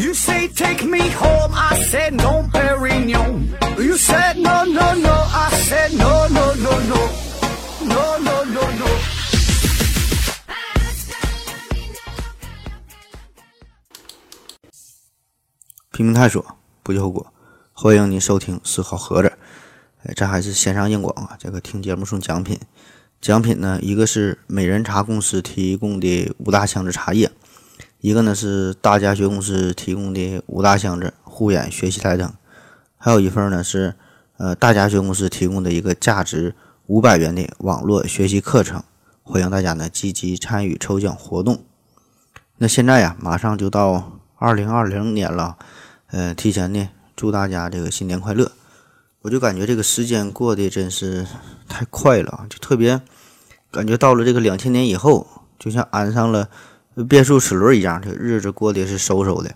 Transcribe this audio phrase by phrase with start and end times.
[0.00, 3.52] You say take me home, I said no, Perignon.
[3.76, 7.06] You said no, no, no, I said no, no, no, no,
[7.84, 8.62] no, no, no, no.
[8.78, 8.86] no.
[15.92, 16.42] 拼命探索，
[16.82, 17.30] 不计后果。
[17.74, 19.30] 欢迎您收听思考盒子。
[20.04, 21.36] 哎，这还是线上硬广啊！
[21.38, 22.58] 这个听节目送奖品，
[23.20, 27.30] 奖品呢，一个是美人茶公司提供的五大箱子茶叶，
[28.00, 32.32] 一个呢是大家学公司提供的五大箱子护眼学习台灯，
[32.96, 33.94] 还有一份呢是
[34.38, 36.54] 呃大家学公司提供的一个价值
[36.86, 38.82] 五百元的网络学习课程。
[39.22, 41.62] 欢迎大家呢积极参与抽奖活动。
[42.56, 45.58] 那现在呀，马上就到二零二零年了，
[46.06, 48.50] 呃，提前呢祝大家这个新年快乐。
[49.20, 51.26] 我就感觉这个时间过得真是
[51.68, 53.02] 太快了，就特别
[53.70, 55.26] 感觉到了这个两千年以后，
[55.58, 56.48] 就像安上了
[57.04, 59.54] 变速齿轮一样，这日子过得是嗖嗖的。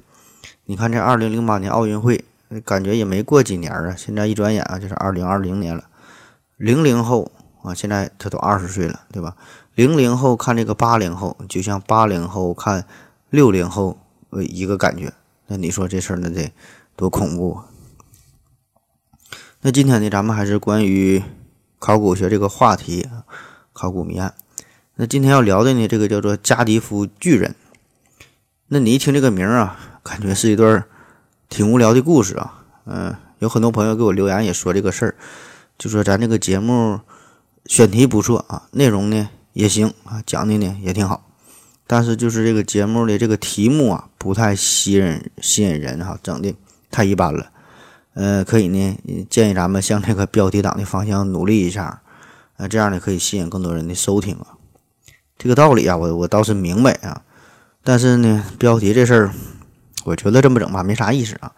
[0.66, 2.24] 你看这二零零八年奥运会，
[2.64, 5.84] 感觉也没过几年啊，现在一转眼啊就是二零二零年了。
[6.56, 7.30] 零零后
[7.62, 9.36] 啊，现在他都二十岁了，对吧？
[9.74, 12.86] 零零后看这个八零后，就像八零后看
[13.30, 13.98] 六零后
[14.30, 15.12] 呃一个感觉。
[15.48, 16.52] 那你说这事儿那得
[16.96, 17.66] 多恐怖啊！
[19.62, 21.22] 那今天呢，咱们还是关于
[21.78, 23.08] 考古学这个话题，
[23.72, 24.34] 考古谜案。
[24.96, 27.56] 那今天要聊的呢，这个叫做加迪夫巨人。
[28.68, 30.84] 那你一听这个名儿啊，感觉是一段
[31.48, 32.62] 挺无聊的故事啊。
[32.86, 35.16] 嗯，有很多朋友给我留言也说这个事儿，
[35.76, 37.00] 就说咱这个节目
[37.66, 41.28] 选题不错啊，内容呢也行啊，讲的呢也挺好，
[41.88, 46.54] 但是就是这个节目的这个题目啊，不太吸引吸引人哈，整的
[46.92, 47.50] 太一般了。
[48.12, 48.96] 呃，可以呢，
[49.28, 52.00] 建议咱们向这个标题党的方向努力一下，
[52.58, 54.53] 呃，这样呢可以吸引更多人的收听啊。
[55.38, 57.22] 这个道理啊，我我倒是明白啊，
[57.82, 59.32] 但是呢，标题这事儿，
[60.04, 61.52] 我觉得这么整吧，没啥意思啊。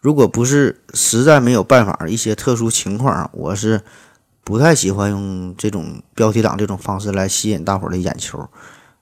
[0.00, 3.82] 如果不是实在没有办法，一些特殊情况啊，我是
[4.44, 8.48] 不太喜欢用这种标题党这种方式来吸引大伙儿的眼球。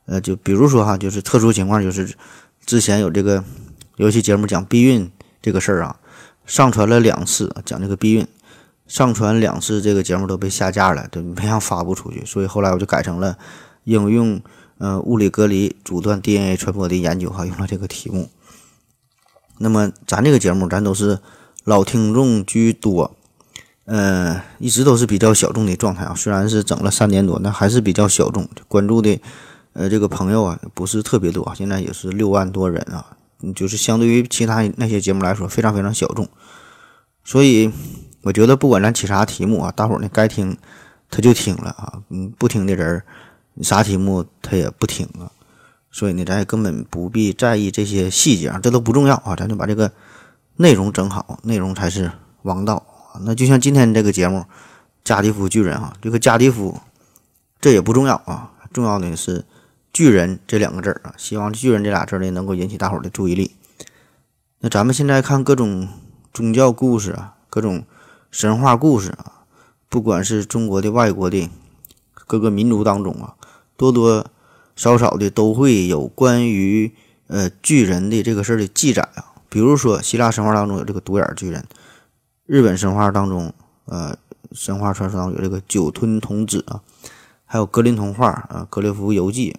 [0.06, 2.14] 呃，就比如说哈，就是特殊情况，就是
[2.64, 3.44] 之前有这个
[3.96, 5.10] 有期节目讲避孕
[5.42, 5.96] 这个事儿啊。
[6.46, 8.26] 上传了两次讲这个避孕，
[8.86, 13.36] 上传两次这个节目都被下架了，都没让发布出去，所以后来我就改成了
[13.86, 14.40] 应用
[14.76, 18.28] 呃物理隔离阻断 DNA 传播的研究哈，用了这个题目。
[19.58, 21.18] 那么咱这个节目咱都是
[21.64, 23.16] 老听众居多，
[23.86, 26.14] 呃，一直都是比较小众的状态啊。
[26.14, 29.18] 虽然是整了三年多，那还是比较小众，关注的
[29.72, 33.16] 呃这个朋友啊不是特别多，现在也是六万多人啊。
[33.54, 36.26] 就是相对于其他那些节目来说，非常非常小众，
[37.22, 37.70] 所以
[38.22, 40.56] 我觉得不管咱起啥题目啊，大伙儿呢该听
[41.10, 43.02] 他就听了啊，嗯，不听的人
[43.56, 45.26] 你啥题目他也不听啊，
[45.90, 49.90] 所以呢，咱也根本不必在意这些细节啊，这都不重要啊，咱就把这个
[50.56, 52.12] 内容整好，内容才是
[52.42, 53.18] 王道啊。
[53.24, 54.44] 那就像今天这个节目，
[55.02, 56.78] 加迪夫巨人啊，这个加迪夫
[57.60, 59.44] 这也不重要啊，重要的是。
[59.92, 63.56] 巨人这两个字啊，希望巨人这俩字呢能够引起大伙儿的注意力。
[64.58, 65.88] 那咱们现在看各种
[66.34, 67.82] 宗教故事啊，各种
[68.30, 69.46] 神话故事啊，
[69.88, 71.48] 不管是中国的、外国的
[72.12, 73.35] 各个民族当中啊，
[73.76, 74.26] 多多
[74.74, 76.92] 少少的都会有关于
[77.28, 79.34] 呃巨人的这个事儿的记载啊。
[79.48, 81.64] 比如说希腊神话当中有这个独眼巨人，
[82.46, 83.52] 日本神话当中
[83.86, 84.16] 呃
[84.52, 86.82] 神话传说当中有这个酒吞童子啊，
[87.44, 89.52] 还有格林童话啊《格列佛游记》。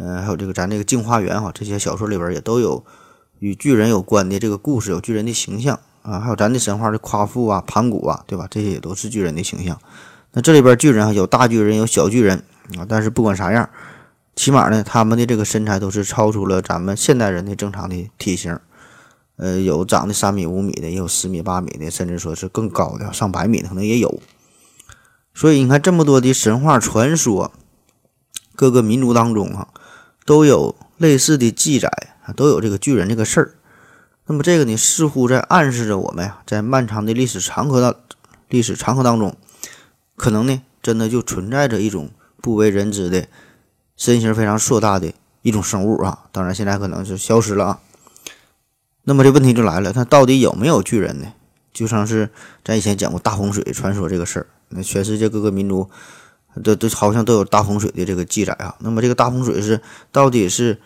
[0.00, 2.84] 嗯，还有这个咱这个镜花缘哈，这些小说里边也都有
[3.40, 6.20] 与巨人有关的这个故事，有巨人的形象啊。
[6.20, 8.46] 还有咱的神话的夸父啊、盘古啊，对吧？
[8.48, 9.76] 这些也都是巨人的形象。
[10.34, 12.44] 那这里边巨人啊，有大巨人，有小巨人
[12.76, 12.84] 啊。
[12.88, 13.70] 但是不管啥样，
[14.34, 18.58] 起码呢，他们的这个身材都是超出了咱们现代人的正常的体型。
[19.36, 24.20] 呃，有长得三米五米的，也有十米八米的，甚至说是更高的，上百米的可能也有。
[25.32, 27.52] 所以你看这么多的神话传说，
[28.56, 29.68] 各个民族当中啊。
[30.26, 31.88] 都有类似的记载
[32.22, 33.54] 啊，都有这个巨人这个事儿。
[34.26, 37.94] 那么这个呢，似乎在暗示着我们呀，在漫长的历史长河当
[38.50, 39.34] 历史长河当中，
[40.16, 43.26] 可能呢，真的就存在着一种不为人知的
[43.96, 45.12] 身形非常硕大的
[45.42, 46.26] 一种生物啊。
[46.32, 47.80] 当然，现在可能是消失了啊。
[49.04, 51.32] 那么这问题就来了，它到底有没有巨人呢？
[51.72, 52.30] 就像是
[52.64, 55.88] 咱以前讲过大洪水传说这个事儿，那全世界各个民族。
[56.64, 58.74] 都都好像都有大洪水的这个记载啊。
[58.80, 59.80] 那么这个大洪水是
[60.10, 60.80] 到底是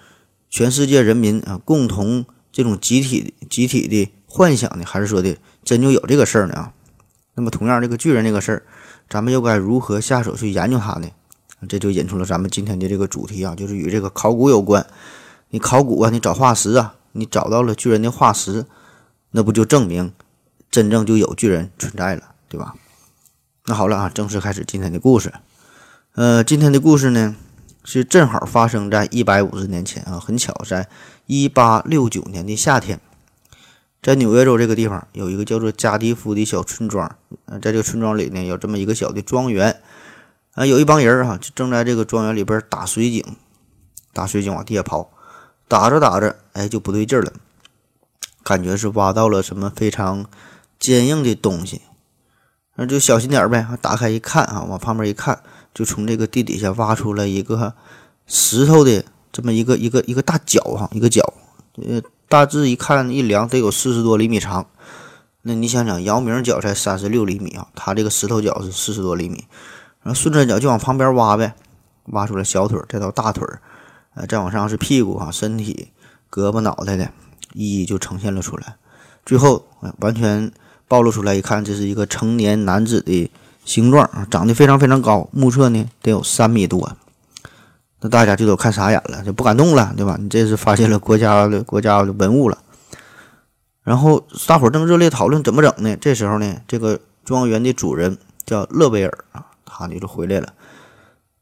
[0.50, 5.34] 全世界人民啊共同这种集体集体的幻想呢，还是说的
[5.64, 6.72] 真就有这个事儿呢啊？
[7.36, 8.62] 那么同样这个巨人这个事儿，
[9.08, 11.08] 咱们又该如何下手去研究它呢？
[11.68, 14.86] 这就引出了咱们今天的这个主题啊，就是与这个考古有关。
[15.50, 18.64] 你考古啊，你找化石啊，你找到了巨人的化石，
[19.32, 20.12] 那不就证明
[20.70, 22.74] 真正就有巨人存在了，对吧？
[23.66, 25.32] 那好了啊，正式开始今天的故事。
[26.14, 27.36] 呃，今天的故事呢，
[27.84, 30.88] 是正好发生在一百五十年前啊，很巧，在
[31.26, 32.98] 一八六九年的夏天，
[34.02, 37.14] 在纽约州这个地方有一个叫做加迪夫的小村庄。
[37.44, 39.80] 呃，在这个村庄里呢，有这么一个小的庄园，
[40.54, 43.24] 啊，有一帮人哈，就正在这个庄园里边打水井，
[44.12, 45.06] 打水井往地下刨，
[45.66, 47.32] 打着打着，哎，就不对劲了，
[48.42, 50.26] 感觉是挖到了什么非常
[50.78, 51.80] 坚硬的东西。
[52.74, 55.42] 那就小心点呗，打开一看啊，往旁边一看，
[55.74, 57.74] 就从这个地底下挖出来一个
[58.26, 61.34] 石头的这么一个一个一个大脚哈，一个脚，
[61.76, 64.66] 呃，大致一看一量得有四十多厘米长。
[65.42, 69.44] 那你想想，姚明脚才三十六厘米啊，他这个石头脚是四十多厘米，
[70.02, 71.54] 然后顺着脚就往旁边挖呗，
[72.06, 73.46] 挖出来小腿，再到大腿，
[74.14, 75.88] 呃，再往上是屁股哈，身体、
[76.30, 77.10] 胳膊、脑袋的，
[77.52, 78.76] 一一就呈现了出来，
[79.24, 79.66] 最后
[79.98, 80.52] 完全。
[80.88, 83.30] 暴露出来一看，这是一个成年男子的
[83.64, 86.92] 形状，长得非常非常高，目测呢得有三米多。
[88.00, 90.18] 那大家就都看傻眼了，就不敢动了，对吧？
[90.20, 92.58] 你这是发现了国家的国家的文物了。
[93.82, 95.96] 然后大伙正热烈讨论怎么整呢？
[95.96, 100.52] 这时候呢，这个庄园的主人叫勒维尔啊，哈，你就回来了。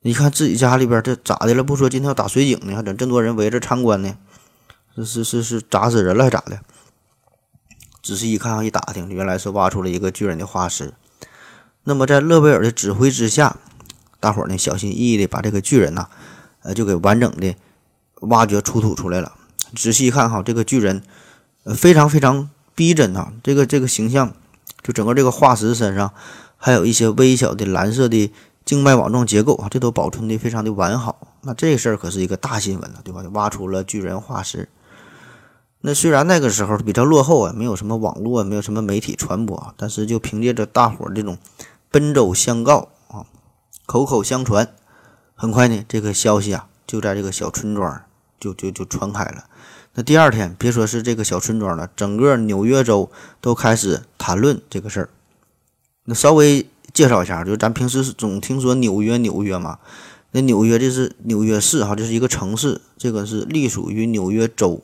[0.02, 1.62] 你看自己家里边这咋的了？
[1.62, 4.16] 不说今天要打水井呢，还整这么多人围着参观呢？
[4.96, 6.60] 是是是是砸死人了还咋的？
[8.02, 10.94] 仔细一看，一打听，原来是挖出了一个巨人的化石。
[11.84, 13.56] 那么，在勒贝尔的指挥之下，
[14.18, 16.08] 大伙儿呢小心翼翼的把这个巨人呐，
[16.62, 17.54] 呃，就给完整的
[18.22, 19.34] 挖掘出土出来了。
[19.76, 21.02] 仔细一看，哈，这个巨人，
[21.64, 23.32] 呃，非常非常逼真啊！
[23.42, 24.34] 这个这个形象，
[24.82, 26.12] 就整个这个化石身上
[26.62, 28.30] 还有一些微小的蓝色的
[28.66, 31.34] 静脉网状结构啊，这都保存的非常的完好。
[31.40, 33.22] 那这事儿可是一个大新闻了，对吧？
[33.32, 34.68] 挖出了巨人化石。
[35.80, 41.38] 那虽然那个时候比较落后啊，没有什么网络，没有什么媒体传播，但是就凭借着大伙儿这种
[41.90, 43.24] 奔走相告啊，
[43.86, 44.68] 口口相传，
[45.34, 48.02] 很快呢，这个消息啊就在这个小村庄
[48.38, 49.44] 就就就传开了。
[49.94, 53.10] 那第二天，别说是这个小村庄了，整个纽约州
[53.40, 55.08] 都开始谈论这个事儿。
[56.04, 59.78] 那稍微介绍一下，就是咱平时总听说纽约纽约嘛，
[60.32, 64.82] 那纽约这是纽约市哈，这是一个城市，这个是隶属于纽约州。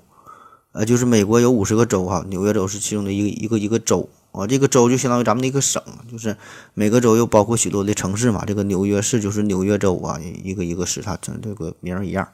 [0.73, 5.83] 呃，就是美国有五十个州哈，纽约州是其中的一个一个一个州啊，这个州就相当于咱们的一个省，
[6.13, 6.37] 就是
[6.75, 8.45] 每个州又包括许多的城市嘛。
[8.47, 12.29] 这个纽约市就是纽约州啊，一个一个市，它整这个名儿一样，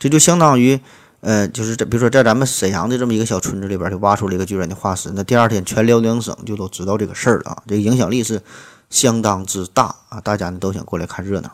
[0.00, 0.80] 这就相当于，
[1.20, 8.42] 呃，就是在比如说在咱们沈阳的这么一个小村子里边，就挖出了一个巨人的化石，那第二天全辽宁省就都知道这个事儿了啊，这个影响力是
[8.88, 11.50] 相当之大啊，大家呢都想过来看热闹。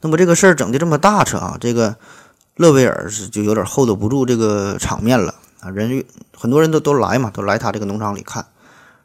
[0.00, 1.96] 那么这个事儿整的这么大扯啊，这个。
[2.58, 6.02] 勒维尔是就有点 hold 不住这个场面了啊，人
[6.34, 8.46] 很多人都都来嘛，都来他这个农场里看，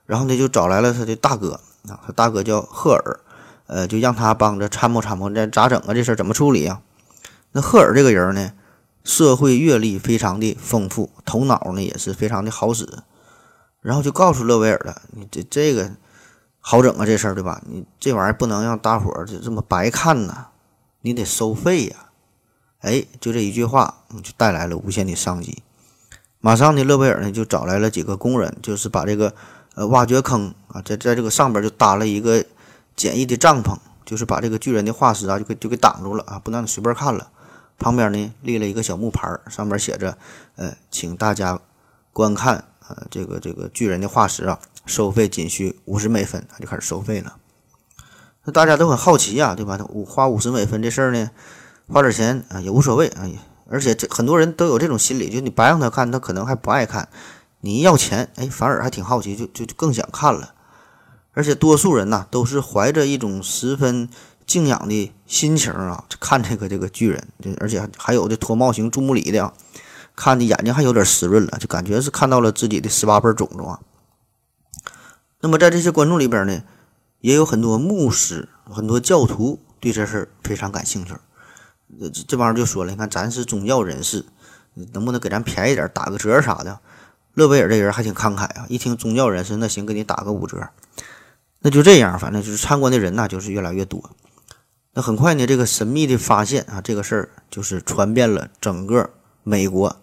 [0.06, 1.60] 然后呢就找来了他的大哥
[1.90, 3.20] 啊，他大哥叫赫尔，
[3.68, 5.94] 呃，就让他帮着参谋参谋，这咋整啊？
[5.94, 6.80] 这事儿怎么处理啊？
[7.52, 8.54] 那赫尔这个人呢，
[9.04, 12.88] 社会阅历非常的丰富，头脑呢也是非常的好使，
[13.82, 15.92] 然后就告诉勒维尔了，你这这个
[16.60, 17.62] 好整啊，这事儿对吧？
[17.68, 20.48] 你这玩意儿不能让大伙儿就这么白看呐，
[21.02, 21.96] 你得收费呀。
[22.82, 25.62] 哎，就这一句话，就带来了无限的商机。
[26.40, 29.34] 马上呢，勒维尔呢就找来了几个工人，就是把这个
[29.76, 32.44] 呃挖掘坑啊，在在这个上边就搭了一个
[32.96, 37.30] 简易的帐篷，就是把这个巨人的化石啊就给就给挡住了啊，不让你随便看了。
[37.82, 40.16] 旁边呢立了一个小木牌，上面写着
[40.56, 41.60] 呃，请大家
[42.14, 47.38] 观看呃这个这个巨人的化石啊，收费仅需五十美分，就开始收费了。
[48.44, 49.80] 那大家都很好奇呀，对吧？
[49.90, 51.32] 五花五十美分这事儿呢？
[51.88, 53.28] 花点钱啊也无所谓啊，
[53.68, 57.06] 而且这很多人都有这种心理，就你白让他看，他可能还不爱看；
[57.62, 60.54] 你一要钱，哎，反而还挺好奇，就就更想看了。
[61.34, 64.10] 而且多数人呐都是怀着一种十分
[64.52, 67.26] 敬仰的心情啊， 看这个这个巨人，
[67.62, 69.54] 而且还有这脱帽型注目礼的，
[70.14, 73.80] 看的眼睛还有点湿润了，就感觉是看到了自己的十八辈种种啊。
[75.40, 76.64] 那么在这些观众里边呢，
[77.22, 81.14] 也有很多牧师、很多教徒对这事儿非常感兴趣。
[81.98, 84.26] 这这帮人就说了，你看咱是宗教人士，
[84.92, 86.78] 能不能给咱便宜点，打个折啥的？
[87.36, 90.68] 勒贝尔这人还挺慷慨啊，一听宗教人士，那行，给你打个五折。
[91.62, 94.10] 那就这样，反正就是参观的人呐，就是越来越多。
[94.94, 99.10] 那很快呢，这个神秘的发现啊，这个事儿就是传遍了整个
[99.44, 99.98] 美国。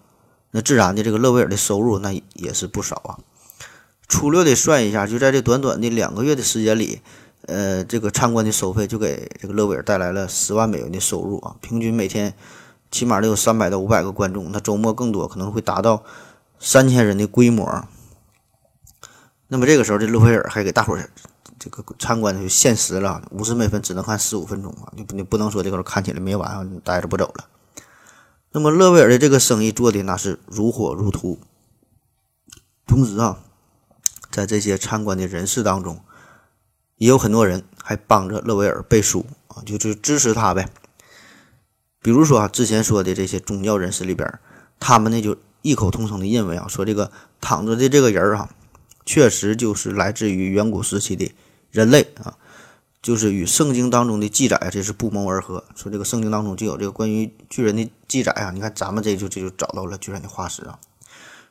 [0.50, 3.18] 那自然的，这个勒维尔的收入那也是不少啊。
[4.08, 7.00] 粗略的算一下，就在这短短的两个月的时间里。
[7.46, 12.34] 呃，这个参观的收费就给这个勒维尔带来了十万美元的收入啊，平均每天
[12.90, 16.02] 起码得有三百到五百个观众，那周末更多，可能会达到
[16.58, 17.86] 三千人的规模。
[19.46, 21.08] 那么这个时候，这勒维尔还给大伙儿
[21.58, 27.48] 这个参观就限时了，五十美分只能看十五分钟啊，你你不能说这个看起来没完，你待着不走了。
[28.52, 31.38] 那么勒维尔的这个生意做的那是如火如荼，
[32.86, 33.38] 同时啊，
[34.30, 36.00] 在这些参观的人士当中，
[36.96, 40.70] 也有很多人还帮着勒维尔背书啊，就是支持他呗。
[42.00, 44.38] 比如说啊，之前说的这些宗教人士里边，
[44.80, 47.10] 他们呢就异口同声的认为啊，说这个
[47.40, 48.48] 躺着的这个人啊，
[49.04, 51.34] 确实就是来自于远古时期的
[51.70, 52.36] 人类啊，
[53.02, 55.64] 就是与圣经当中的记载，这是不谋而合。
[55.74, 60.78] 说这个圣经当中就有这个关于巨人的记载啊，你看咱们这就这就找到了巨人的化石啊，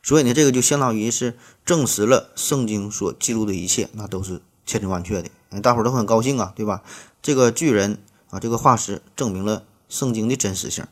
[0.01, 6.83] 所以呢，这个就相当于是证实了圣经所记录的一切，那都是千真万确的，大伙都很高兴啊，对吧？
[7.21, 9.63] 这个巨人啊，这个化石证明了。
[9.89, 10.85] 圣经的真实性，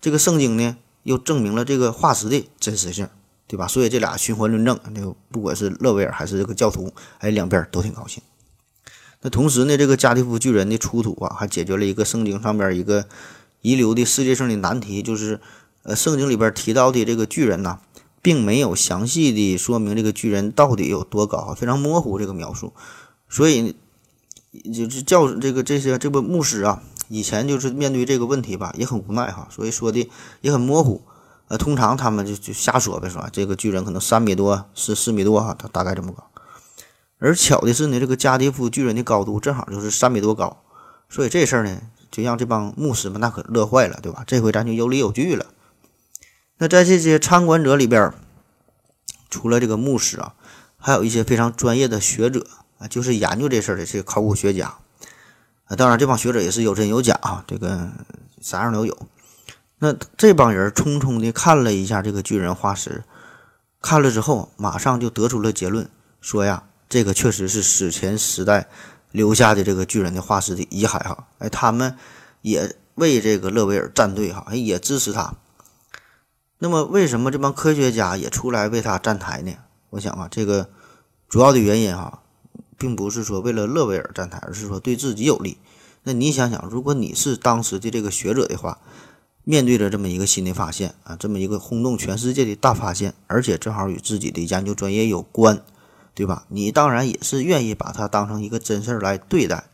[0.00, 3.08] 这个圣经呢又证明了这个化石的真实性，
[3.48, 3.66] 对吧？
[3.66, 8.22] 所以这俩循环论证，那个不管是勒维尔还是这个教徒，哎，两边都挺高兴。
[9.26, 13.06] 那同时呢，这个加利夫巨人的出土啊，还解决了一个圣经上边一个
[13.60, 15.40] 遗留的世界上的难题，就是
[15.82, 17.80] 呃，圣经里边提到的这个巨人呐，
[18.22, 22.72] 并没有详细的说明这个巨人到底有多高，非常模糊这个描述，
[23.28, 23.74] 所以
[24.72, 26.80] 就是教这个这些这个牧师啊。
[27.08, 30.08] 以前就是面对这个问题吧，也很无奈哈，所以说的
[30.40, 31.02] 也很模糊。
[31.48, 33.28] 呃，通常他们就就瞎说呗，是吧？
[33.32, 36.24] 这个巨人可能三米多，是四米多哈，他大概这么高。
[37.18, 40.62] 而巧的是呢，这个加迪夫巨人的高度正好就是三米多高，
[41.08, 41.80] 所以这事儿呢，
[42.10, 44.22] 就让这帮牧师们那可乐坏了，对吧？
[44.26, 45.46] 这回咱就有理有据了。
[46.58, 48.12] 那在这些参观者里边，
[49.30, 50.34] 除了这个牧师啊，
[50.76, 52.46] 还有一些非常专业的学者
[52.78, 54.74] 啊，就是研究这事儿的这些考古学家。
[55.64, 57.90] 啊，当然，这帮学者也是有真有假啊，这个
[58.40, 58.96] 啥样都有。
[59.78, 63.04] 那这帮人匆匆的看了一下这个巨人化石，
[63.82, 68.68] 看了之后，马上就得出了结论，说呀，这个确实是史前时代
[69.10, 71.26] 留下的这个巨人的化石的遗骸哈。
[71.38, 71.96] 哎，他们
[72.42, 75.34] 也为这个勒维尔站队哈，也支持他。
[76.58, 79.52] 那么，为什么这帮科学家也出来为他站台呢？
[79.90, 80.68] 我想啊，这个
[81.28, 82.22] 主要的原因哈。
[82.78, 85.56] 并不是说为了勒维尔站台，而是说对自己有利。
[86.02, 88.78] 那你想想，如果你是当时的这个学者的话，
[89.44, 95.62] 面对着这么一个新的发现啊，这么一个轰动全世界的大发现，而且正好与自己的研究专业有关，
[96.16, 96.44] 对吧？
[96.48, 99.64] 你当然也是愿意把它当成一个真事儿来对待。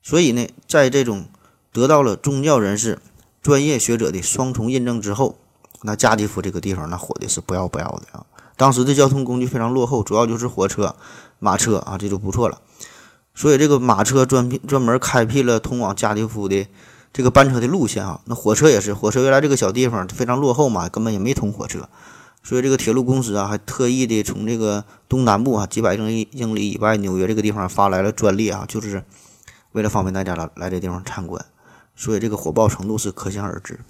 [0.00, 1.26] 所以呢，在这种
[1.72, 3.00] 得到了宗教人士、
[3.42, 5.36] 专业学者的双重印证之后，
[5.82, 8.24] 那加迪夫这个地方那火的是不要不要的啊！
[8.56, 10.94] 当时的交通工具非常落后，主要就是火车。
[11.40, 12.60] 马车啊，这就不错了。
[13.34, 16.68] 所以这个马车专专门开辟了通往加迪夫的
[17.12, 18.20] 这个班车的路线啊。
[18.26, 21.88] 那火车也是，火车原来这个小地方非常落后嘛，根本也没通火车。
[22.44, 29.02] 所以这个铁路公司啊，还特意的从这个东南部啊几百英里英里以外纽约这个地方发来了专列啊，就是
[29.72, 31.44] 为了方便大家来来这地方参观。
[31.96, 33.80] 所以这个火爆程度是可想而知。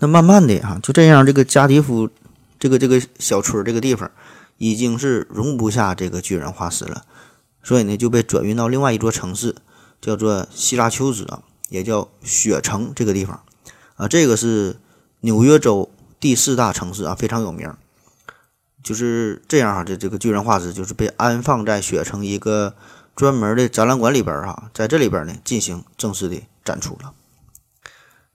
[0.00, 2.10] 那慢慢的啊，就这样，这个加迪夫
[2.58, 4.10] 这个这个小村这个地方。
[4.62, 7.06] 已经是容不下这个巨人化石了，
[7.62, 9.56] 所以呢就被转运到另外一座城市，
[10.02, 13.42] 叫做希拉丘斯啊，也叫雪城这个地方
[13.96, 14.76] 啊，这个是
[15.20, 17.74] 纽约州第四大城市啊，非常有名。
[18.82, 22.74] 就是这样啊，这这个巨人化石就是被安放在雪城一个
[23.16, 27.12] 专门的展览馆里边啊，在这里边呢进行正式的展出了。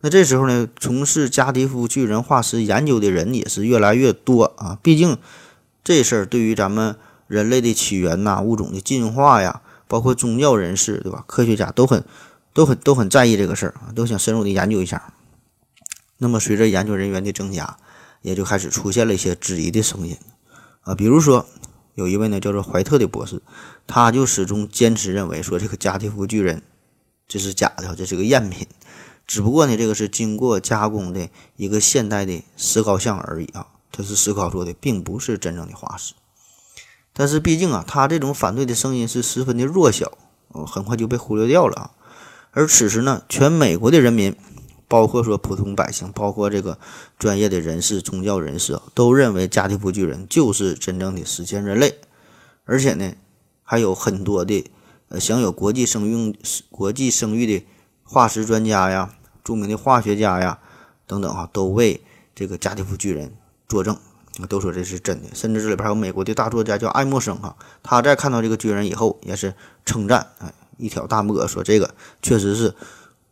[0.01, 5.17] 那这时候呢，从事加迪夫巨人化石研究的人也是越来越多啊，毕竟。
[5.83, 6.95] 这事儿对于咱们
[7.27, 11.23] 人类的起源呐、物种的进化呀，包括宗教人士，对吧？
[11.27, 12.03] 科学家都很、
[12.55, 15.13] 都很、都很在意这个事儿啊，都想深入的研究一下。
[16.17, 17.77] 那么，随着研究人员的增加，
[18.21, 20.17] 也就开始出现了一些质疑的声音
[20.81, 20.95] 啊。
[20.95, 21.45] 比如说，
[21.93, 23.41] 有一位呢叫做怀特的博士，
[23.85, 26.61] 他就始终坚持认为说这个加蒂夫巨人
[27.27, 28.67] 这是假的，这是个赝品，
[29.27, 33.67] 只不过呢，这个是经过加工的一个现代的石膏像而已啊。
[33.91, 36.13] 这是思考做的，并不是真正的化石。
[37.13, 40.17] 但是毕竟啊，他这种反对的声音是十分的弱小，
[40.49, 41.91] 哦很快就被忽略掉了啊。
[42.51, 44.35] 而此时呢，全美国的人民，
[44.87, 46.77] 包括说普通百姓，包括这个
[47.17, 51.99] 专业的人士、宗教人士，都认为加蒂夫巨人就是真正的史前人类。
[52.65, 53.13] 而且呢，
[53.63, 54.69] 还有很多的
[55.09, 56.35] 呃享有国际声誉、
[56.69, 57.65] 国际声誉的
[58.03, 59.13] 化石专家呀、
[59.43, 60.59] 著名的化学家呀
[61.05, 62.01] 等等哈，都为
[62.33, 63.33] 这个加蒂夫巨人。
[63.67, 63.97] 作证，
[64.47, 72.75] 都说这是真的，甚至这里边还有美国的大作家叫爱默生哈，他在看到这个巨人以后也是称赞，哎，一挑大拇哥说这个确实是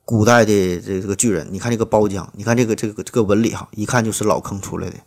[0.06, 4.98] 古代的这这个巨人，你看这个包浆，你看这个这个这个纹理哈，一看就是老坑出来的。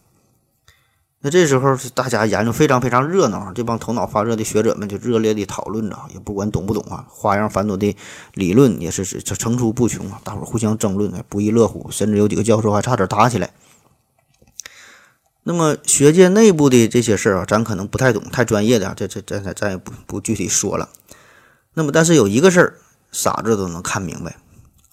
[1.21, 7.97] 那这时候大家研究非常非常热闹，这帮头脑发热的学者们就热烈的讨论着，也不管懂不懂啊，花样繁多的
[8.35, 13.51] 理论也是是层出不穷啊，大伙互相争论，不亦乐乎，甚至有几个教授还差点打起来。
[15.43, 20.89] 那么学界内部的这些事儿啊，咱可能不太懂，太专业的啊，这这咱咱咱也不不具体说了。
[21.75, 22.75] 那么但是有一个事儿，
[23.11, 24.37] 傻子都能看明白，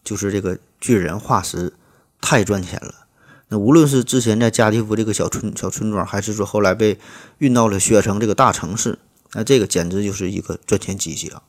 [0.03, 1.73] 就是这个巨人化石
[2.19, 3.07] 太赚钱了。
[3.49, 6.99] 那无论是之前在加蒂夫这个小村小村庄，还是说后来被
[7.37, 8.97] 运到了雪城这个大城市，
[9.33, 11.43] 那这个简直就是一个赚钱机器啊！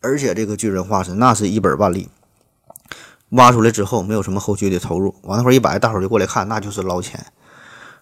[0.00, 2.08] 而且这个巨人化石那是一本万利，
[3.30, 7.26] 挖出来之后没有什么后续的投入，往那块一摆，大伙就过来看，那就是捞钱。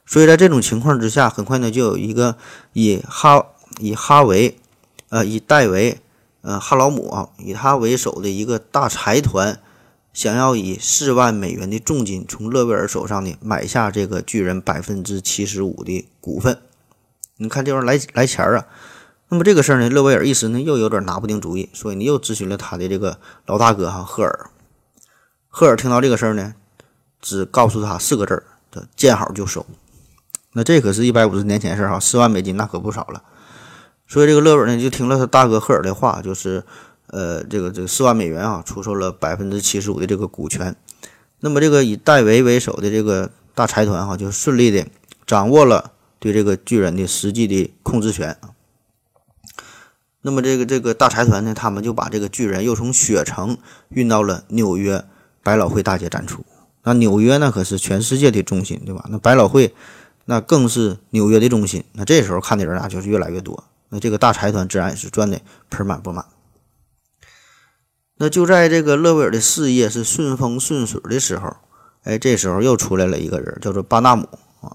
[0.05, 2.37] 所以在这种情况之下，很快呢就有一个
[2.75, 3.47] 以哈
[3.81, 4.57] 以哈维，
[5.09, 6.01] 呃以戴维，
[6.47, 9.61] 呃哈劳姆啊以他为首的一个大财团。
[10.15, 16.59] 想要以四万美元的重金从勒维尔手上呢买下这个巨人百分之七十五的股份，
[17.37, 18.65] 你看这玩意儿来来钱儿啊！
[19.29, 24.49] 那么这个事儿呢，勒维尔一时呢又有点拿不定主意，所以呢又咨询了他的这个老大哥哈赫尔。
[25.49, 26.55] 赫尔听到这个事儿呢，
[27.21, 29.67] 只告诉他四个字儿：叫见好就收。
[30.55, 33.23] 那这可是一百五十年前事儿哈，四万美金那可不少了。
[34.07, 36.65] 所以这个勒本呢就听了他大哥赫尔的话，就是。
[37.09, 40.75] 呃，这个这个四万美元啊，出售了百分之七十五的这个股权，
[41.39, 44.85] 那么这个以戴维为首的这个大财团哈，就顺利的
[45.25, 48.37] 掌握了对这个巨人的实际的控制权。
[50.23, 53.57] 那么这个这个大财团呢，他们就把这个巨人又从雪城
[53.91, 55.05] 运到了纽约
[55.45, 56.45] 百老汇大街展出。
[56.83, 59.07] 那纽约那可是全世界的中心，对吧？
[59.09, 59.73] 那百老汇
[60.25, 61.85] 那更是纽约的中心。
[61.93, 63.63] 那这时候看的人啊，就是越来越多。
[63.89, 65.41] 那这个大财团自然也是赚的
[65.71, 66.27] 盆满钵满。
[68.19, 71.57] 那就在这个勒维尔的事业是顺风顺水的时候，
[72.03, 74.27] 哎，这时候又出来了一个人，叫做巴纳姆
[74.63, 74.75] 啊。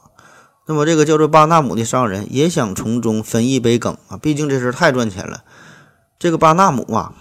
[0.68, 5.44] 那么这个叫做巴纳姆的商人也想从中分一杯羹啊，毕竟这事太赚钱了。
[6.20, 7.16] 这个巴纳姆啊，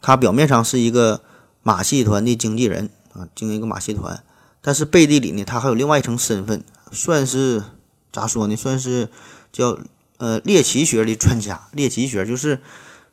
[0.00, 1.20] 他表面上是一个
[1.62, 4.24] 马戏团的经纪人啊，经营一个马戏团，
[4.62, 7.62] 但是背地里呢，他还有另外一层身份，算是
[8.10, 8.56] 咋说呢？
[8.56, 9.10] 算是
[9.52, 9.78] 叫
[10.22, 11.66] 呃猎奇学的专家。
[11.72, 12.60] 猎奇学就是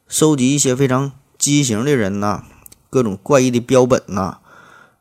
[0.07, 1.11] 收集一些非常。
[1.39, 2.43] 畸形的人呐，
[2.89, 4.39] 各种怪异的标本呐，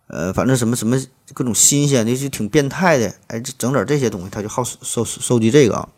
[0.07, 0.97] 呃，反正什么什么
[1.35, 5.89] 各种新鲜的就挺变态的，哎，整点这些东西，他就好收收集这个啊。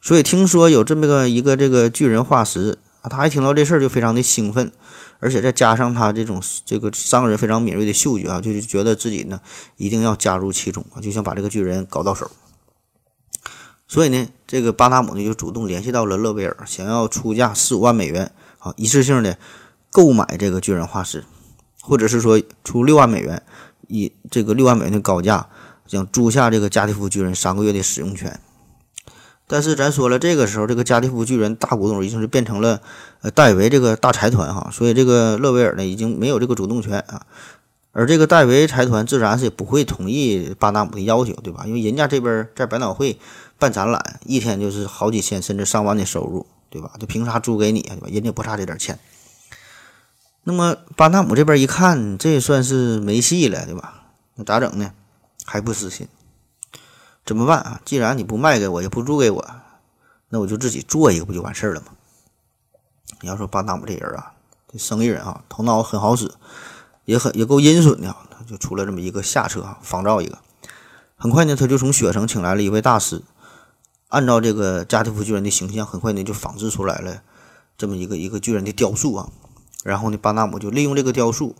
[0.00, 4.72] 所以听说有这么个一个这个巨人化石啊，他一听到这事儿就非常的兴奋，
[5.20, 9.40] 而且再加上他这种这个商人非常敏锐的嗅觉啊，就是觉得自己呢
[9.76, 12.28] 一定要加入其中啊，就想把这个巨人搞到手。
[13.86, 18.32] 所以呢，这个巴纳姆呢就主动联系到了勒维尔，想要出价四五万美元。
[18.58, 19.36] 啊，一次性的
[19.92, 21.22] 购买这个巨人化石，
[21.82, 23.42] 或者是说出六万美元，
[23.88, 25.48] 以这个六万美元的高价，
[25.86, 28.40] 想租下这个加蒂夫巨人三个月的使用权。
[29.46, 32.80] 但是咱说了，这个时候这个加蒂夫巨人大股东已经是变成了
[33.20, 37.26] 呃戴维这个大财团哈，所以这个勒维尔呢已经没有这个主动权啊。
[37.92, 41.64] 而这个戴维财团自然是也不会同意巴纳姆的要求，对吧？
[41.66, 43.18] 因为人家这边在百脑汇
[43.64, 46.46] 办展览，一天就是好几千甚至上万的收入。
[46.70, 46.90] 对吧？
[46.98, 47.94] 就凭啥租给你啊？
[47.94, 48.08] 对吧？
[48.10, 48.98] 人家不差这点钱。
[50.42, 54.02] 那么巴纳姆这边一看，这算是没戏了，对吧？
[54.34, 54.90] 那咋整呢？
[55.44, 56.08] 还不死心？
[57.24, 57.80] 怎么办啊？
[57.84, 59.46] 既然你不卖给我，也不租给我，
[60.30, 61.86] 那我就自己做一个，不就完事儿了吗？
[63.20, 64.32] 你要说巴纳姆这人啊，
[64.66, 66.32] 这生意人啊，头脑很好使，
[67.04, 70.40] 也很也够阴损的，他就出了这么一个下策啊，仿造一个。
[71.14, 73.22] 很快呢，他就从雪城请来了一位大师。
[74.14, 77.22] 按照这个加蒂夫巨人的形象，很快呢就仿制出来了
[77.76, 79.28] 这么一个一个巨人的雕塑啊。
[79.82, 81.56] 然后呢，巴纳姆就利用这个雕塑，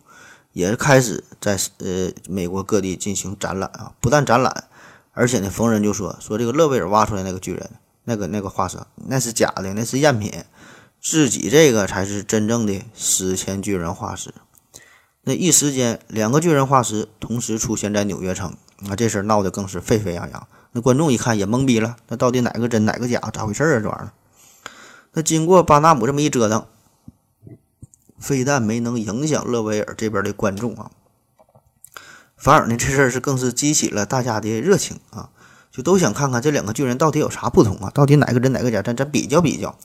[0.53, 3.93] 也开始在呃美国各地进行展览啊。
[4.01, 4.69] 不但展览，
[5.13, 7.69] 而且呢，逢人就说说这个勒维尔挖出来那个巨人，
[8.05, 10.33] 那个那个化石那是假的，那是赝品，
[11.03, 14.33] 自己这个才是真正的史前巨人化石。
[15.25, 18.57] 那一时间，两个巨人化石同时出现在纽约城，
[18.89, 20.47] 啊，这事儿闹得更是沸沸扬扬。
[20.77, 23.21] 那观众一看也懵逼了，那到底哪个真哪个假？
[23.33, 23.81] 咋回事啊？
[23.81, 24.13] 这玩意儿？
[25.13, 26.67] 那经过巴纳姆这么一折腾，
[28.19, 30.91] 非但没能影响勒维尔这边的观众啊，
[32.37, 35.31] 反而呢，这事儿是更是激起了大家的热情啊，
[35.71, 37.93] 就都想看看这两个巨人到底有啥不同啊？
[37.95, 38.83] 到底哪个真哪个假？
[38.83, 39.79] 咱咱比较比较。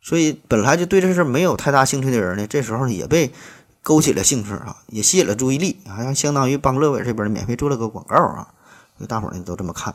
[0.00, 3.30] 所以本来就对这事儿没有太大兴趣的人呢，这时候也被
[3.82, 8.54] 勾起了兴趣啊，也吸引了注意力，好像相当于帮勒维尔这边免费做了个广告啊。
[9.06, 9.94] 大伙儿呢都这么看，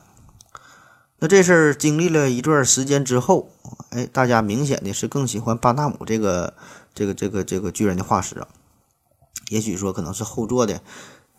[1.19, 3.49] 那这事儿经历了一段时间之后，
[3.91, 6.53] 哎，大家明显的是更喜欢巴纳姆这个
[6.93, 8.47] 这个这个这个巨人的化石啊。
[9.49, 10.81] 也许说可能是后做的，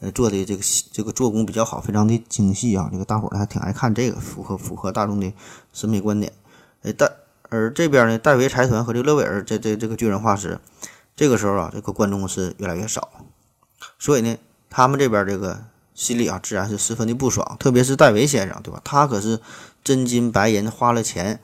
[0.00, 5.32] 呃，做的这个这个做工比较好，非常的精细啊，这个大伙儿还挺爱看这个，符合符合大众的
[5.72, 6.32] 审美观点。
[6.82, 7.10] 哎，但
[7.48, 10.60] 而这边呢，戴维财团和这个勒维尔这这这个巨人化石，
[11.16, 13.08] 这个时候啊，这个观众是越来越少，
[13.98, 14.36] 所以呢，
[14.70, 15.64] 他们这边这个
[15.96, 18.80] 心里啊，自然是十分的不爽，特别是戴维先生，对吧？
[18.84, 19.40] 他可是
[19.82, 21.40] 真金白银花了钱，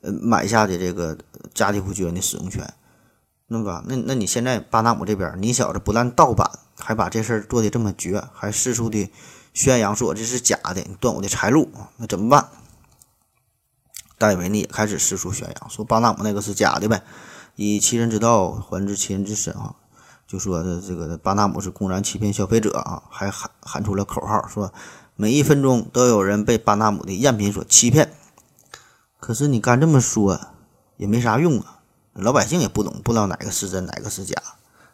[0.00, 1.16] 呃，买下的这个
[1.54, 2.74] 加蒂夫巨人的使用权。
[3.46, 9.08] 那么，那那你现在巴纳姆这边，你小子不但盗版，还把这事儿做的这么绝，还四处的
[9.54, 12.48] 宣扬说这是假的，你断我的财路，那怎么办？
[14.18, 17.02] 戴维呢也开始四处宣扬，说巴纳姆那个是假的呗，
[17.54, 19.76] 以其人之道还治其人之身啊，
[20.32, 24.72] 就说的这个巴纳姆是公然欺骗消费者啊，还喊喊出了口号，说
[25.14, 28.14] 每一分钟都有人被巴纳姆的赝品所欺骗。
[29.20, 30.40] 可是你干这么说
[30.96, 31.80] 也没啥用啊。
[32.14, 34.34] 老百姓也不懂，不知道哪个是真，哪个是假。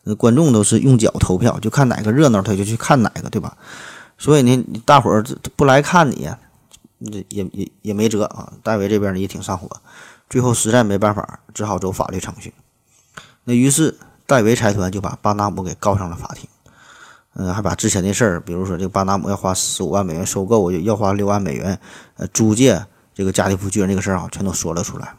[0.02, 3.56] 那观众都是用脚投票，就看哪个热闹，他就去看哪个，对吧？
[4.18, 5.24] 所以呢，大伙儿
[5.54, 6.28] 不来看你，
[7.12, 8.54] 这也也也没辙啊。
[8.64, 9.70] 戴维这边呢也挺上火，
[10.28, 12.52] 最后实在没办法，只好走法律程序。
[13.44, 13.96] 那于是
[14.28, 16.46] 戴维财团就把巴纳姆给告上了法庭，
[17.32, 21.80] 嗯，还把之前的事儿，比如说这个巴纳姆要花十五万美元收购，要花六万美元
[22.16, 25.14] 呃租借这个加利福巨人这个事儿啊，全都说了出来。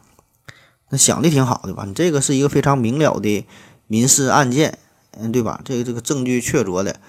[0.89, 1.86] 那想的挺好的吧？
[1.88, 3.48] 你这个是一个非常明了的
[3.88, 4.78] 民事案件，
[5.17, 5.60] 嗯，对吧？
[5.65, 7.00] 这个这个证据确凿的，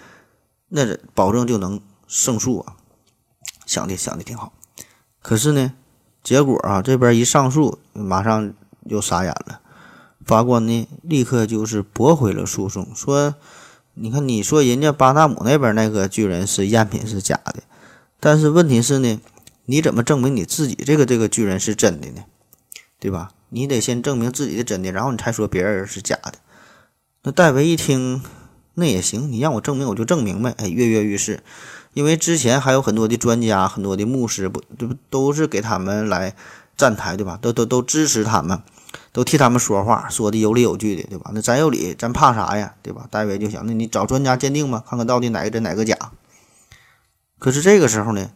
[0.70, 2.76] 那保证就能胜诉啊。
[3.66, 4.54] 想的想的挺好，
[5.20, 5.74] 可是呢，
[6.24, 8.54] 结果啊，这边一上诉，马上
[8.88, 9.60] 就傻眼了。
[10.30, 13.34] 法官呢，立刻就是驳回了诉讼，说
[13.94, 17.64] ：“你看，你说人家巴纳姆那边那个巨人是赝品是假的，
[18.20, 19.20] 但是问题是呢，
[19.64, 22.22] 你怎么证明你自己这个这个巨人是真的呢？
[23.00, 26.34] 对吧？”你得先证明自己的真的，然后你才说别人是假的。
[27.24, 28.22] 那戴维一听，
[28.74, 30.54] 那也行，你让我证明我就证明呗。
[30.58, 31.42] 哎，跃跃欲试，
[31.92, 36.36] 因为之前还有很多的专家、很多的牧师，不，这不都是给他们来
[36.76, 37.36] 站台，对吧？
[37.42, 38.62] 都都都支持他们，
[39.12, 41.30] 都替他们说话，说的有理有据的，对吧？
[41.34, 43.06] 那咱有理，咱怕啥呀，对吧？
[43.10, 45.96] 戴维就想，那你找专家鉴定吧，看看到底哪个真哪个假。
[47.38, 48.30] 可是这个时候呢，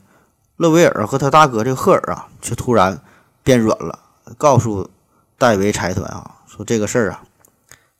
[0.57, 3.01] 勒维尔和他大哥这个赫尔啊，却突然
[3.43, 3.99] 变软了，
[4.37, 4.91] 告诉。
[5.37, 7.25] 戴维财团啊，说这个事儿啊，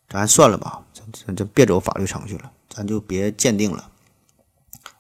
[0.09, 3.91] 咱算了吧，咱咱就别走法律程序了，咱就别鉴定了，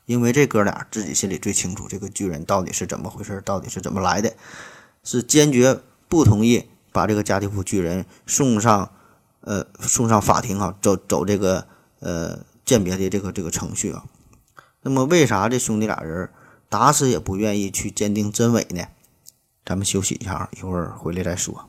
[0.04, 4.34] 因为这哥俩自己心里最清楚，这个巨人到底是怎么回事，到底是怎么来的，
[5.04, 8.88] 是坚决不同意把这个加利夫巨人送上，
[9.40, 11.66] 呃，送上法庭啊，走走这个
[11.98, 14.04] 呃鉴别的这个这个程序啊。
[14.80, 16.30] 那么为啥这兄弟俩人
[16.68, 18.84] 打死也不愿意去鉴定真伪呢？
[19.66, 21.68] 咱们休息一下，一会儿回来再说。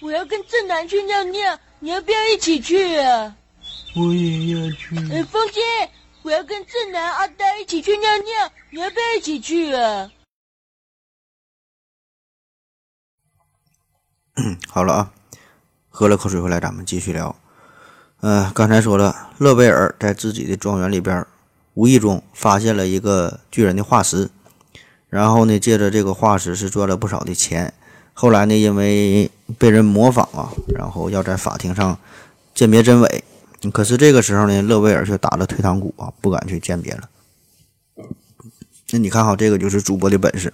[0.00, 3.36] 我要跟正南去尿尿，你要不要一起去啊？
[3.96, 4.94] 我也要去。
[5.12, 5.62] 哎，风心，
[6.22, 10.08] 我要跟正南、阿呆一起去尿尿，你要不要一起去啊？
[14.68, 15.10] 好了啊，
[15.88, 17.34] 喝了口水回来，咱们继续聊。
[18.20, 21.26] 嗯，刚才说了，勒贝尔在自己的庄园里边，
[21.74, 24.30] 无意中发现了一个巨人的化石，
[25.08, 27.72] 然后呢，借着这个化石是赚了不少的钱。
[28.12, 31.98] 后来呢，因为被人模仿啊，然后要在法庭上
[32.54, 33.24] 鉴别真伪。
[33.72, 37.08] 可是这个时候呢，勒贝尔却打了退堂鼓啊，不敢去鉴别了。
[38.90, 40.52] 那你看哈，这个就是主播的本事。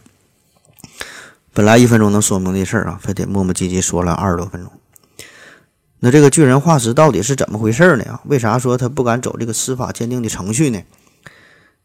[1.57, 4.71] 本来一分钟能说明的事儿啊，非得磨磨唧唧说了二十多分钟。
[6.01, 8.05] 那这个巨人化石到底是怎么回事呢？
[8.05, 10.83] 啊，为啥说他不敢走这个司法鉴定的程序呢？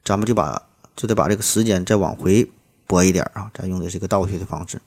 [0.03, 0.63] 咱们就把
[0.97, 2.51] 就得把这个时间再往回
[2.85, 4.81] 拨一点啊，咱用的是一个倒叙的方式。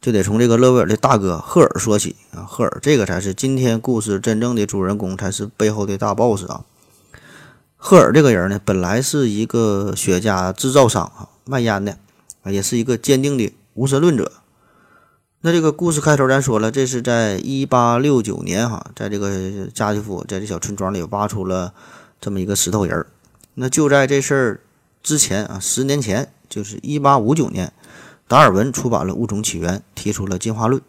[0.00, 6.64] 就得从这个勒维尔的大哥赫尔说起啊，赫尔这个才是今天故事真正的主人公，才是背后的大 boss 啊。
[7.76, 11.96] 赫尔这个人呢，本来是一个雪茄制造商啊，卖烟的，
[12.46, 14.32] 也是一个坚定的无神论者。
[15.42, 21.72] 那这个故事开头咱说了，这是在一八六九年哈，在这个加基夫在这小村庄里挖出了
[22.20, 23.06] 这么一个石头人儿。
[23.54, 24.60] 那就在这事儿
[25.02, 27.72] 之前啊，十年前，就是一八五九年。
[28.28, 30.80] 达尔文出版了《物种起源》，提出了进化论。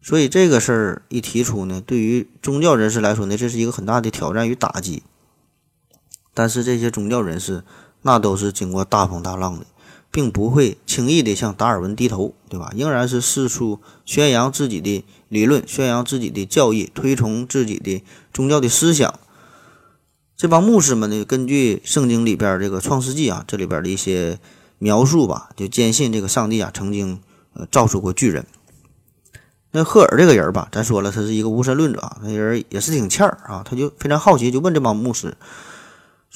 [0.00, 5.02] 所以这个事儿一提出呢，对于宗教人士来说呢，这是一个很大的挑战与打击。
[6.32, 7.64] 但是这些宗教人士
[8.02, 9.66] 那都是经过大风大浪的，
[10.16, 12.72] 并不会轻易的向达尔文低头，对吧？
[12.74, 18.02] 仍然是四处宣扬自己的理论，宣扬自己的教义，推崇自己的
[18.32, 19.20] 宗教的思想。
[20.34, 24.38] 这帮牧师们呢，根据圣经里边这个《创世纪》啊，这里边的一些。
[24.78, 27.18] 描述吧，就坚信这个上帝啊曾经
[27.54, 28.44] 呃造出过巨人。
[29.72, 35.34] 那赫尔这个人吧，咱说了，他是一个无神论者啊，那人也是挺欠儿啊，他就非常好奇，就问这帮牧师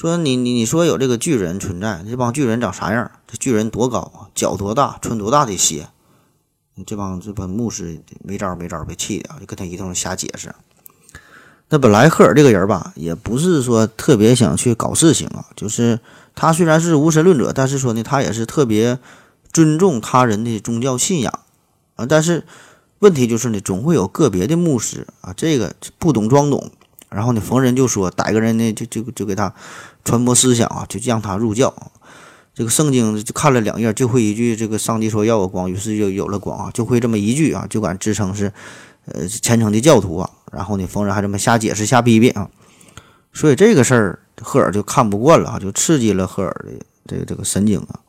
[0.00, 3.10] 说：“你你你说有这个巨人存在，这帮巨人长啥样？
[3.26, 4.32] 这巨人多高啊？
[4.34, 4.98] 脚多大？
[5.02, 5.88] 穿多大的鞋？”
[6.86, 10.54] 这帮这帮牧师没招没招，被气的啊，就跟他一通瞎解释。
[11.68, 16.00] 那本来赫尔这个人吧，也不是说特别想去搞事情啊，就是
[16.34, 18.98] 他虽然是无神论者，但是说呢，他也是特别
[19.52, 21.40] 尊重他人的宗教信仰
[21.96, 22.44] 啊，但是。
[23.00, 26.70] 问题就是呢，总会有个别的牧师啊，这个不懂装懂，
[27.10, 29.52] 然后呢，逢人就说逮个人呢，就就就给他
[30.04, 31.74] 传播思想啊，就让他入教。
[32.54, 38.52] 这个圣经就看了两页，就会一句这个上帝说要有光，于是就有了光啊，就会这么一句啊，就敢自称是
[39.06, 40.30] 呃虔诚的教徒啊。
[40.52, 42.48] 然后呢，逢人还这么瞎解释、瞎逼逼啊。
[43.32, 48.00] 所以这个事儿，赫尔就看不惯了啊，就刺激了赫尔的这个这个神经啊。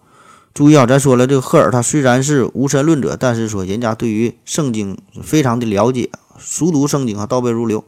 [0.53, 7.85] 注意啊，咱说了，这个赫尔他虽然是无神论者，但是说人家对于圣经非常的了解，熟读圣经啊，倒背如流，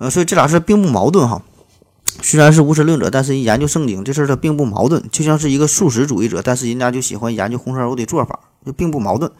[0.00, 1.42] 呃，所以这俩事并不矛盾哈。
[2.22, 9.30] 虽然是无神论者，但是研究圣经这事儿他并不矛盾，就像是一个素食主义者，但是人家就喜欢研究红烧肉的做法，就并不矛盾。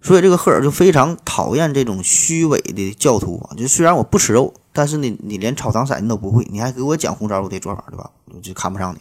[0.00, 8.10] 所以这个赫尔就非常讨厌这种虚伪的教徒啊，就虽然我不吃肉，但是呢，你连炒糖色你都不会，你还给我讲红烧肉的做法，对吧？
[8.32, 8.98] 我就看不上你。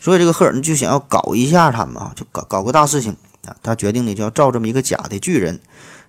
[0.00, 3.54] 所以这个赫尔就想要搞一下他们啊，就搞搞个大事情啊。
[3.62, 5.60] 他决定呢就要造这么一个假的巨人，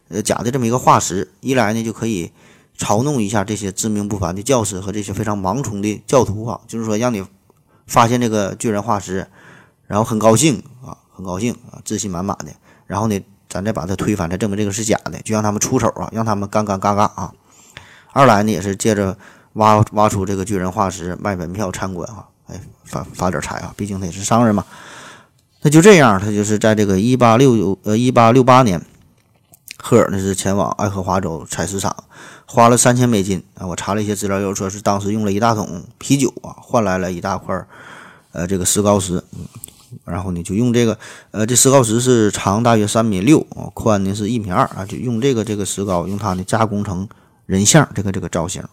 [0.10, 1.32] 呃，假的这么一个化石。
[1.42, 2.32] 一来呢就可以
[2.80, 7.24] 嘲弄一下这些知名不凡的教师和这些非常盲从的教徒啊，就是说让你
[7.86, 9.28] 发现这个巨人化石，
[9.86, 12.46] 然后很高兴啊，很高兴啊，自信满满的。
[12.88, 17.34] 然后呢，咱再把它推翻，再证明这个是假的，就让他们出丑啊，让他们尴尴尬尬啊。
[18.14, 19.18] 二来呢也是借着
[19.54, 22.26] 挖挖出这个巨人化石卖门票参观啊。
[22.48, 23.72] 哎，发发点财啊！
[23.78, 24.66] 毕竟他也是商人嘛。
[25.62, 28.82] 那就这样，他就是在这个一八六九呃一八六八年，
[29.78, 31.96] 赫尔呢是前往爱荷华州采石场，
[32.52, 33.68] 花了三千美金啊。
[33.68, 37.56] 我查了一些资料，又说是当时用了一大桶啤酒啊，换来了一大块
[38.32, 39.24] 呃这个石膏石。
[39.34, 39.46] 嗯，
[40.04, 40.98] 然后呢就用这个
[41.30, 47.08] 呃这石膏石是长大约三米六啊，宽呢是一米二啊，就用这个这个石膏用它呢加工成
[47.46, 48.64] 人像这个这个造型。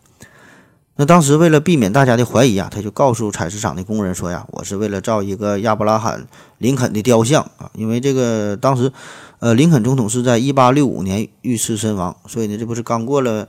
[0.99, 6.23] 那当时为了避免大家的怀疑啊，他就告诉采石场的工人说呀：“我是为了造一个亚伯拉罕·
[6.57, 8.91] 林肯的雕像啊，因为这个当时，
[9.39, 13.49] 呃，林肯总统是在1865年遇刺身亡，所以呢，这不是刚过了，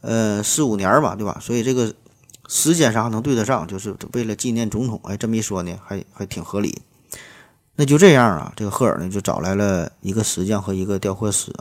[0.00, 1.38] 呃，四五年嘛，对吧？
[1.40, 1.94] 所以这个
[2.48, 5.00] 时间上还能对得上，就是为了纪念总统。
[5.04, 6.82] 哎，这么一说呢，还还挺合理。
[7.76, 11.52] 那就这样啊，这个赫尔呢就找来了一个石匠和一个雕刻师，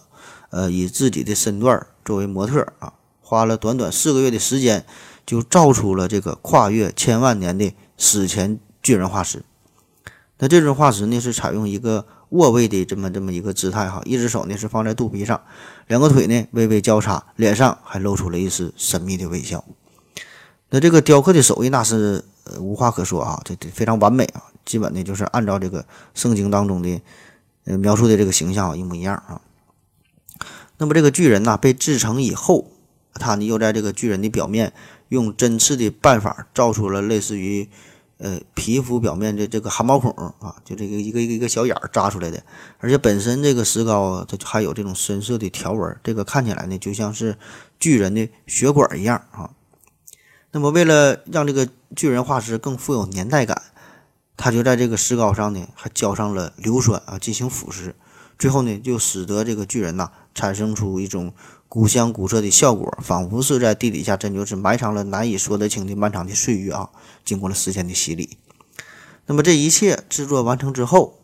[0.50, 4.86] 呃，以自己的身段作为模特啊，花了短短四个月的时间。”
[5.30, 9.44] 就造出了这个跨越千万年的史前巨人化石。
[10.40, 15.42] 那这种化石呢，是采用一个卧位的这么这么一个姿态哈，一只手呢是放在肚皮上，
[15.88, 19.64] 两个腿呢微微交叉，脸上还露出了一丝神秘的微笑。
[20.70, 22.24] 那这个雕刻的手艺那是
[22.60, 27.02] 无话可说啊，这这非常完美啊，基本呢就是按照这个圣经当中的
[27.78, 29.42] 描述的这个形象一模一样啊。
[30.78, 32.72] 那么这个巨人呢被制成以后，
[33.14, 34.74] 他呢又在这个巨人的表面。
[35.10, 37.68] 用针刺的办法造出了类似于，
[38.20, 42.44] 呃，皮肤表面的这个汗毛孔啊，就这个一个一个一个小眼儿扎出来的，
[42.80, 47.38] 而且本身这个石膏它还有这种深色的条纹，这个看起来呢就像是
[47.80, 49.52] 巨人的血管一样啊。
[50.52, 53.62] 那么为了让这个巨人化石更富有年代感，
[54.36, 57.94] 他就在这个石膏上呢还浇上了硫酸啊进行腐蚀，
[58.38, 61.34] 最后呢就使得这个巨人呐产生出一种。
[61.70, 66.90] 古香古色的效果，仿佛是在地底下真就是埋藏了难以说得清的漫长的岁月啊！
[67.24, 68.40] 经过了时间的洗礼，
[69.28, 71.20] 那么这一切制作完成之后，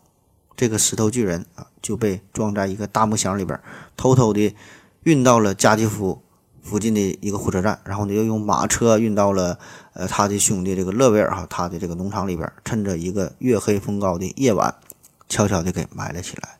[0.56, 3.60] 这个石头巨人啊就被装在一个大木箱里边，
[3.96, 4.54] 偷偷的
[5.02, 6.22] 运到了加基夫
[6.62, 9.58] 附近的一个火车站，然后呢又用马车运到了
[9.94, 14.72] 呃他的兄弟这个勒维尔哈他的这个农场里边，趁着一个月黑风高的夜晚，
[15.28, 16.58] 悄悄的给埋了起来。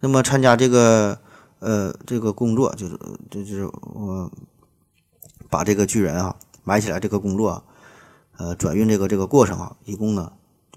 [0.00, 1.18] 那么参加这个。
[1.64, 2.98] 呃，这个工作就是，
[3.30, 4.30] 这就是我
[5.48, 7.64] 把这个巨人啊埋起来，这个工作，
[8.36, 10.30] 呃，转运这个这个过程啊，一共呢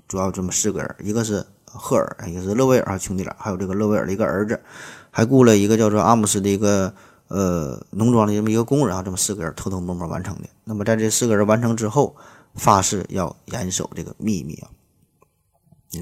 [0.08, 4.58] 主要这么四个人，一个是赫尔，一个是勒维尔啊兄弟俩，还有这个勒维尔的一个儿子，
[5.12, 6.94] 还雇了一个叫做阿姆斯的一个
[7.28, 10.48] 呃农庄的这么一个工人啊，这么四个人偷偷摸摸完成的。
[10.64, 12.16] 那么在这四个人完成之后，
[12.56, 14.70] 发誓要严守这个秘密啊。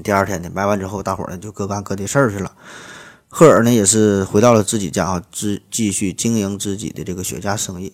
[0.04, 2.52] 第二天呢埋完之后，大伙儿呢就各干各的事儿去了。
[3.38, 7.92] 赫尔呢也是回到了自己家啊，继继续经营自己的这个雪茄生意。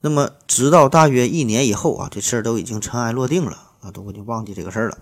[0.00, 4.98] 那么，直到大约一年以后啊，这事儿都已经尘埃落定了啊，都已经忘记这个事儿了。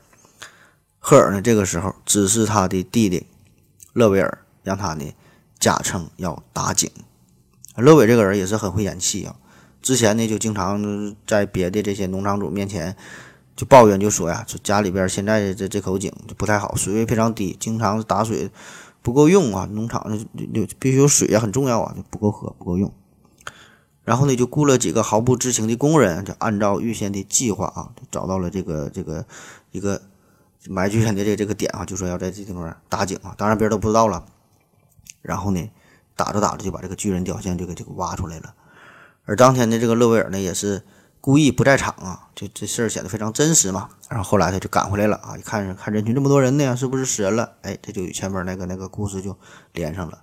[0.99, 3.27] 赫尔呢这个时候指示他的弟弟
[3.93, 5.05] 勒维尔，让他呢
[5.61, 6.91] 假称要打井。
[7.77, 9.37] 乐伟这个人也是很会演戏啊，
[9.83, 12.97] 之前呢就经常在别的这些农场主面前
[13.55, 18.51] 就抱怨，就说呀，就家里边现在这这口井就不太好，水位非常低，经常打水
[19.03, 22.93] 不够用啊，农场就必须有水啊，很重要啊，就不够喝不够用。
[24.05, 29.27] 然后呢，就雇了几个毫不知情的工人，就按照预先的计划啊，找到了这个这个
[29.73, 30.01] 一个
[30.69, 34.25] 埋巨人的这这个点啊，就说要在这地方打井啊，当然别人都不知道了。
[35.21, 35.71] 然后呢？
[36.15, 38.55] 打着打着就把这个巨人雕像就给这个挖出来了，
[39.25, 40.83] 而当天的这个勒维尔呢也是
[41.23, 43.89] 故意不在场啊，这这事儿显得非常真实嘛。
[44.09, 47.53] 然后后来他就赶回来了啊，一看看人群这么多人呢，是不是死人了？
[47.63, 49.39] 哎，这就与前面那个那个故事就
[49.73, 50.21] 连上了。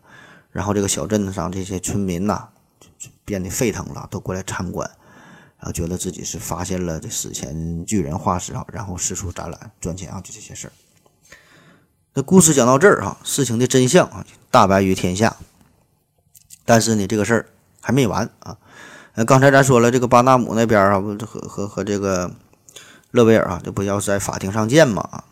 [0.52, 2.50] 然后这个小镇子上这些村民呐，
[2.82, 4.86] 就就变得沸腾了，都过来参观，
[5.58, 10.74] 然后觉得自己是发现了这史前巨人化石啊，然后四处展览赚钱啊，就这些事儿。
[12.14, 15.38] 那故事讲到这儿哈，事情的真相啊大白于天下。
[16.66, 17.46] 但是呢，这个事儿
[17.80, 18.58] 还没完啊！
[19.20, 22.32] 那，刚才咱说了，这个巴纳姆那边啊，不和和和这个
[23.12, 25.26] 勒维尔啊，这不要在法庭上见嘛？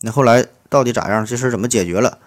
[0.00, 1.26] 那后来到底咋样？
[1.26, 2.18] 这事怎么解决了？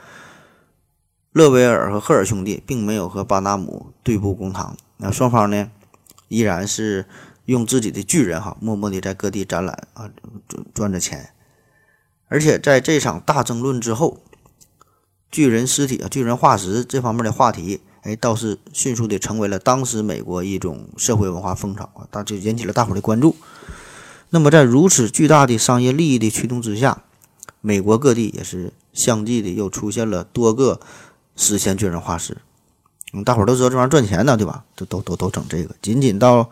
[1.31, 5.71] 勒维尔和赫尔兄弟并没有和巴纳姆对簿公堂，那双方呢，
[6.27, 7.07] 依然是
[7.45, 10.11] 用自己的巨人哈，默默地在各地展览啊，
[10.47, 11.31] 赚赚着钱。
[12.27, 14.19] 而且在这场大争论之后，
[15.31, 17.81] 巨人尸体啊，巨人化石这方面的话题。
[18.03, 23.35] 哎，倒是迅速的成为了当时美国一种社会文化风潮啊，大就引起了大伙的关注。
[24.29, 27.03] 那么，在如此巨大的商业利益的驱动之下，
[27.59, 30.79] 美国各地也是相继的又出现了多个
[31.35, 32.37] 史前巨人化石。
[33.11, 34.63] 嗯，大伙都知道这玩意儿赚钱呢，对吧？
[34.75, 35.75] 都都都都整这个。
[35.81, 36.49] 仅仅到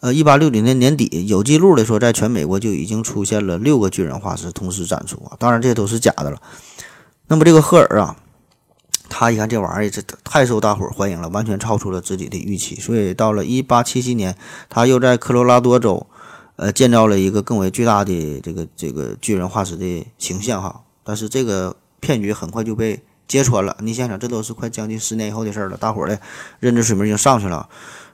[0.00, 5.36] 呃一八六零年年底，有记录的说，在全美国就已经出现了六个巨人化石同时展出啊。
[5.38, 6.40] 当然，这些都是假的了。
[7.26, 8.16] 那么，这个赫尔啊。
[9.08, 12.76] 他一看这玩意儿，这太受大伙儿欢迎了，完全超出了自己的预期。
[12.76, 14.36] 所以到了一八七七年，
[14.68, 16.06] 他又在科罗拉多州，
[16.56, 20.82] 呃，建造了一个更为巨大的这个这个巨人化石的形象哈。
[21.02, 23.76] 但是这个骗局很快就被揭穿了。
[23.80, 26.20] 你想想，这都是快将近十年以后的事儿了，大伙儿的
[26.60, 27.68] 认知水平已经上去了。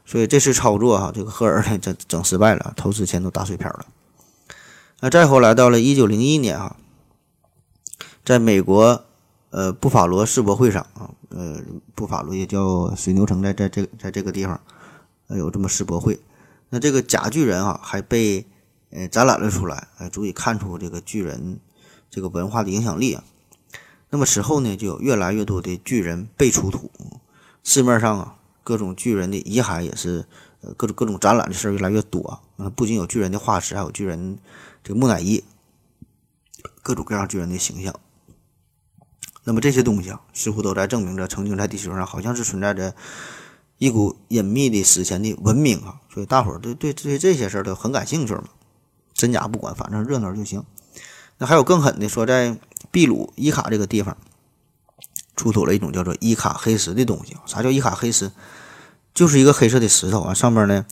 [0.07, 3.87] 所以这次操作哈，这个赫尔呢，整整失败了，投资钱都打水漂了。
[5.01, 6.77] 那再后来到了一九零一年哈，
[8.25, 9.05] 在美国。
[9.55, 11.63] 呃，布法罗世博会上啊，呃，
[11.95, 14.61] 布法罗也叫水牛城，在在这在这个地方，
[15.29, 16.19] 呃，有这么世博会。
[16.71, 18.45] 那这个假巨人啊，还被
[18.91, 21.61] 呃展览了出来，呃，足以看出这个巨人
[22.11, 23.23] 这个文化的影响力啊。
[24.11, 26.91] 那么此后呢，就有越来越多的巨人被出土，
[27.63, 30.27] 市面上啊，各种巨人的遗骸也是，
[30.63, 32.69] 呃，各种各种展览的事越来越多啊。
[32.71, 34.37] 不仅有巨人的化石，还有巨人
[34.83, 35.45] 这个木乃伊，
[36.83, 37.95] 各种各样巨人的形象。
[39.45, 42.95] 那么这些东西啊，似乎都在证明着，曾经在地球上好像是存在着
[43.79, 48.45] 一股隐秘的史前的文明啊，所以大伙儿对对对这些事儿都很感兴趣嘛，
[49.13, 50.65] 真假不管，反正热闹就行。
[51.39, 52.57] 那还有更狠的，说在
[52.91, 54.17] 秘鲁伊卡这个地方
[55.37, 57.37] 出土了一种叫做伊卡黑石的东西。
[57.45, 58.31] 啥叫伊卡黑石？
[59.13, 60.87] 就是一个黑色的石头啊，上面呢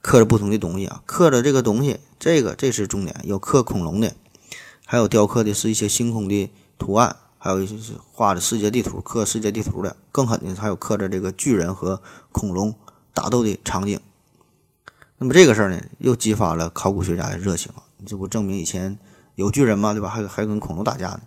[0.00, 4.14] 刻着不同的东西啊，刻着这个东西，这个这是重点，有刻恐龙的，
[4.84, 7.16] 还有雕刻的是一些星空的图案。
[7.44, 12.00] 还有一些是画的世界地图，刻世界地图的，更狠的还有刻着这个巨人和
[12.32, 12.74] 恐龙
[13.12, 14.00] 打斗的场景。
[15.18, 17.84] 那么这个事儿呢，又激发了考古学家的热情啊！
[18.06, 18.98] 这不证明以前
[19.34, 19.92] 有巨人吗？
[19.92, 20.08] 对吧？
[20.08, 21.20] 还还跟恐龙打架呢。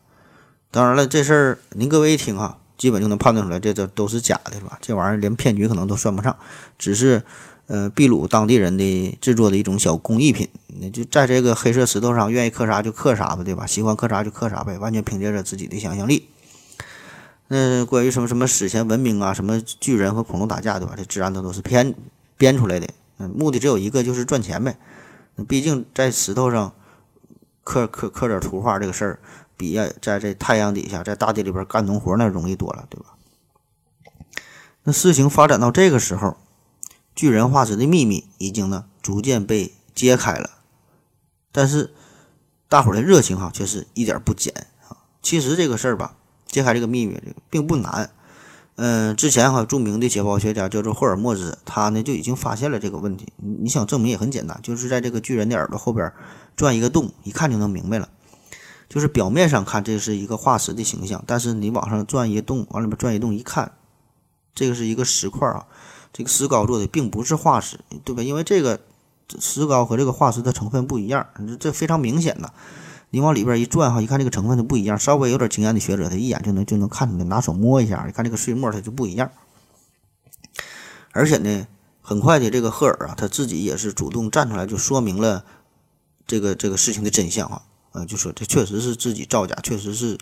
[0.71, 4.79] 当然了，这事儿您各位一听哈，基本就能判断出来，这这都是假的，是吧？
[4.81, 6.35] 这玩意儿连骗局可能都算不上，
[6.79, 7.21] 只是。
[7.67, 10.47] 呃，秘鲁当地人的制作的一种小工艺品，
[10.79, 13.65] 那就在这个黑色石头上，愿意刻啥就刻啥吧，对吧？
[13.65, 16.29] 喜欢刻啥就刻啥呗，完全凭借着自己的想象力。
[17.49, 20.93] 那关于什么什么史前文明啊，什么巨人和恐龙打架，对吧？
[20.95, 21.93] 这自然都都是编
[22.37, 24.77] 编出来的，嗯，目的只有一个，就是赚钱呗。
[25.49, 26.73] 毕竟在石头上
[27.65, 29.19] 刻刻刻点图画这个事儿，
[29.57, 33.07] 比在这太阳底下，在大地里边干农活那容易多了，对吧？
[34.83, 36.37] 那事情发展到这个时候。
[37.17, 40.51] 巨人化石的秘密已经呢逐渐被揭开了，
[41.51, 41.91] 但是
[42.69, 44.53] 大伙儿的热情哈却是一点不减
[44.87, 45.01] 啊。
[45.23, 46.15] 其实这个事儿吧，
[46.45, 48.11] 揭开这个秘密这个并不难。
[48.75, 53.33] 嗯，之前哈著名的解剖学家叫做霍尔莫兹，他呢就已经发现了这个问题。
[53.37, 56.13] 你想证明也很简单，就是在这个巨人的耳朵后边
[56.55, 58.07] 钻一个洞，一看就能明白了。
[58.87, 63.71] 就是表面上看这是一个化石的形象，但是你往上钻一个洞，往里面钻一洞一看，
[64.53, 65.65] 这个是一个石块啊。
[66.17, 68.23] 这个石膏做的并不是化石，对吧？
[68.23, 68.79] 因为这个
[69.39, 71.27] 石膏和这个化石的成分不一样，
[71.59, 72.51] 这非常明显的。
[73.11, 79.29] 你往里边一转哈，一看这个成分就不一样，稍微有点经验的学者，他一眼就能就能看出来，拿手摸一下，一看这个碎末它就不一样。
[81.11, 81.67] 而且呢，
[82.01, 85.45] 很快的这个赫尔啊，他自己也是主动站出来，就说明了
[86.25, 87.61] 这个这个事情的真相啊，
[87.91, 90.17] 呃，就说这确实是自己造假，确实是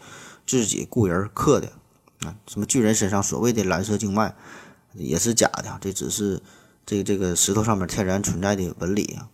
[0.46, 1.72] 自己雇人刻的
[2.26, 4.36] 啊，什么巨人身上所谓的蓝色静脉
[4.96, 6.41] 也是假的，这只是
[6.86, 9.30] 这个这个石头上面天然存在的纹理啊。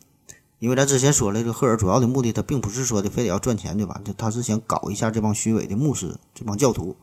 [0.59, 3.99] 因为咱之前说了，这个赫尔主要的目的，他并不是说的非得要赚钱，对吧？
[4.05, 6.95] 他他是想搞一下这帮虚伪的牧师，这帮教徒。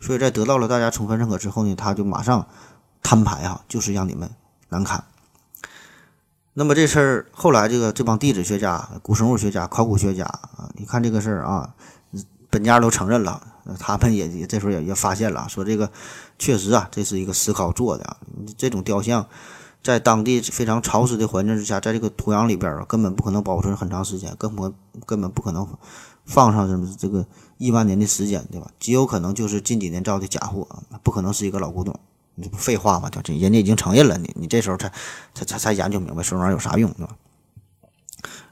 [0.00, 2.46] 所以在得到了大家充分认可之后呢，他就马上
[3.02, 4.30] 摊牌啊，就是让你们
[4.68, 5.02] 难堪。
[6.52, 11.74] 那么这事儿后来，这个这帮地质学家、古生物学家、考古学家啊，你看这个事儿啊，
[12.50, 13.40] 本家都承认了，
[13.78, 15.90] 他们也也这时候也也发现了，说这个
[16.38, 18.16] 确实啊，这是一个石膏做的啊，
[18.58, 19.26] 这种雕像。
[19.82, 24.74] 在当地非常潮湿的环境之下，在这个土壤里边啊，根本不可能保存很长时间，根本
[25.06, 25.66] 根本不可能
[26.26, 27.24] 放上什么这个
[27.56, 28.70] 亿万年的时间，对吧？
[28.78, 30.68] 极有可能就是近几年造的假货，
[31.02, 31.98] 不可能是一个老古董。
[32.34, 33.08] 你这不废话吗？
[33.08, 34.92] 这人家已经承认了，你你这时候才
[35.34, 37.16] 才才才研究明白说玩意有啥用，对吧？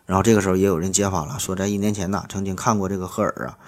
[0.08, 3.58] 然后这个时候也有人揭发了，说在一年前呐，曾经看过这个赫尔啊，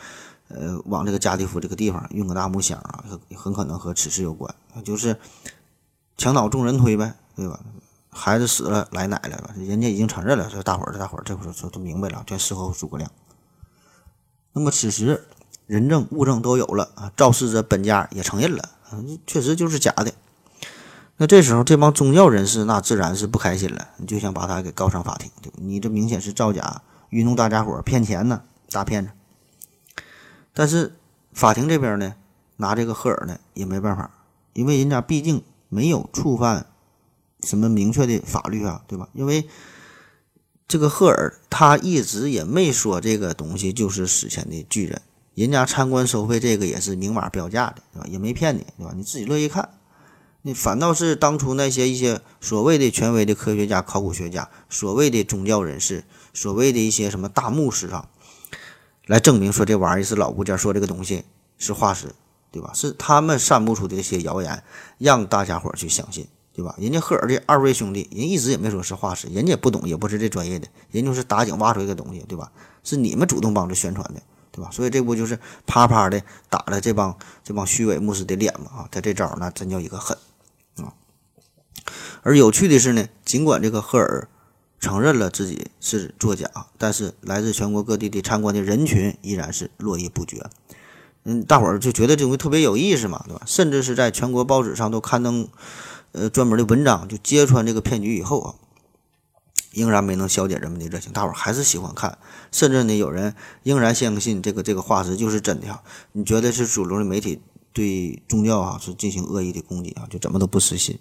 [0.49, 3.05] 呃，往这个加迪夫这个地方运个大木箱啊，
[3.37, 5.19] 很可能和此事有关，就是
[6.17, 7.15] 墙倒众人推呗。
[7.37, 7.59] 对吧？
[8.11, 9.55] 孩子死了来奶了？
[9.57, 13.11] 人家已经承认了，说大伙儿大伙儿这会儿说都明白了，全事后诸葛亮。
[14.53, 15.27] 那么此时
[15.67, 18.69] 人证物证都有了啊，肇事者本家也承认了，
[19.27, 20.13] 确实就是假的。
[21.23, 25.31] 那这时候这帮宗教人士那自然是不开心了，就想把他给告上法庭。
[25.57, 28.41] 你这明显是造假，愚弄大家伙骗钱呢，
[28.71, 29.11] 大骗子。
[30.55, 30.97] 但是
[31.35, 32.15] 法庭这边呢，
[32.57, 34.11] 拿这个赫尔呢也没办法，
[34.55, 36.65] 因为人家毕竟没有触犯。
[37.43, 39.09] 什么明确的法律啊，对吧？
[39.13, 39.47] 因为
[40.67, 45.03] 这个赫尔他一直也没说这个东西就是史前的巨人，
[45.35, 48.07] 人家参观收费这个也是明码标价的，对吧？
[48.09, 48.93] 也没骗你，对吧？
[48.97, 49.69] 你自己乐意看，
[50.43, 58.09] 你反倒是当初那些一些所谓的权威的科学家、考古学家、所谓的宗教人士、所谓的一些什么大牧师啊，
[59.07, 61.25] 来证明说这玩意儿是老物件，说这个东西
[61.59, 62.15] 是化石，
[62.51, 62.73] 对吧？
[62.75, 64.63] 是他们散布出的一些谣言，
[64.99, 66.27] 让大家伙去相信。
[66.53, 66.75] 对吧？
[66.79, 72.51] 人家赫尔的二位兄弟，人一直也没说是化石，人家也不懂，也不是这专业的，人就是打井挖出一个东西，对吧？
[72.83, 74.21] 是你们主动帮着宣传的，
[74.51, 74.69] 对吧？
[74.73, 76.21] 所以这不就是啪啪的
[76.51, 78.67] 打了这帮这帮虚伪牧师的脸吗？
[78.79, 80.19] 啊，他这招那真叫一个狠！
[82.23, 84.29] 而有趣的是呢，尽管这个赫尔
[84.79, 90.45] 承认了自己是作假，但是来自全国各地的参观的人群依然是络绎不绝。
[91.25, 93.43] 嗯，大伙儿就觉得这回特别有意思嘛，对吧？
[93.47, 95.49] 甚至是在全国报纸上都刊登。
[96.13, 98.55] 呃，专门的文章就揭穿这个骗局以后啊，
[99.73, 102.19] 仍然没能消解人们的热情，大伙儿还是喜欢看，
[102.51, 105.85] 甚至呢，有人仍然相信这个这个化石就是真的哈。
[106.11, 107.41] 你觉得是主流的媒体
[107.73, 110.99] 对宗教啊是进行恶意的攻击啊，就怎么都不死心。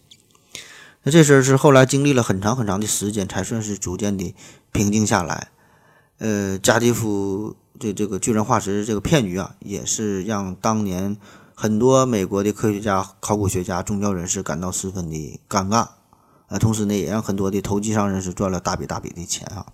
[1.04, 4.36] 那这事儿是后来经历了很长很长的时间，才算是逐渐的
[4.72, 5.50] 平静下来。
[6.18, 11.18] 呃，加迪夫这这个巨人化石这个骗局啊，也是让当年。
[11.62, 15.90] 很多美国的科学家、考古学家、宗教人士感到十分的尴尬，
[16.48, 19.66] 呃，同时呢，也让很多的投机商人士赚了大笔大笔的钱啊。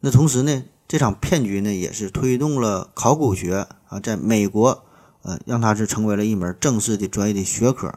[0.00, 4.82] 那同时呢，这场骗局呢，也是推动了考古学啊，在美国，
[5.22, 7.94] 呃，让它是成为了一门正式的专业的学科，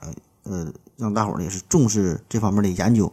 [0.50, 3.12] 呃，让大伙儿呢也是重视这方面的研究。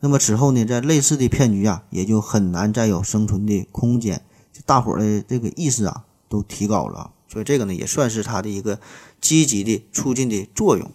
[0.00, 4.22] 那么此后呢，在类似的骗局啊，也就很难再有生存的空间，
[4.66, 7.12] 大伙儿的这个意识啊，都提高了。
[7.26, 8.78] 所以这个呢，也算是它的一个
[9.20, 10.90] 积极的促进的作用。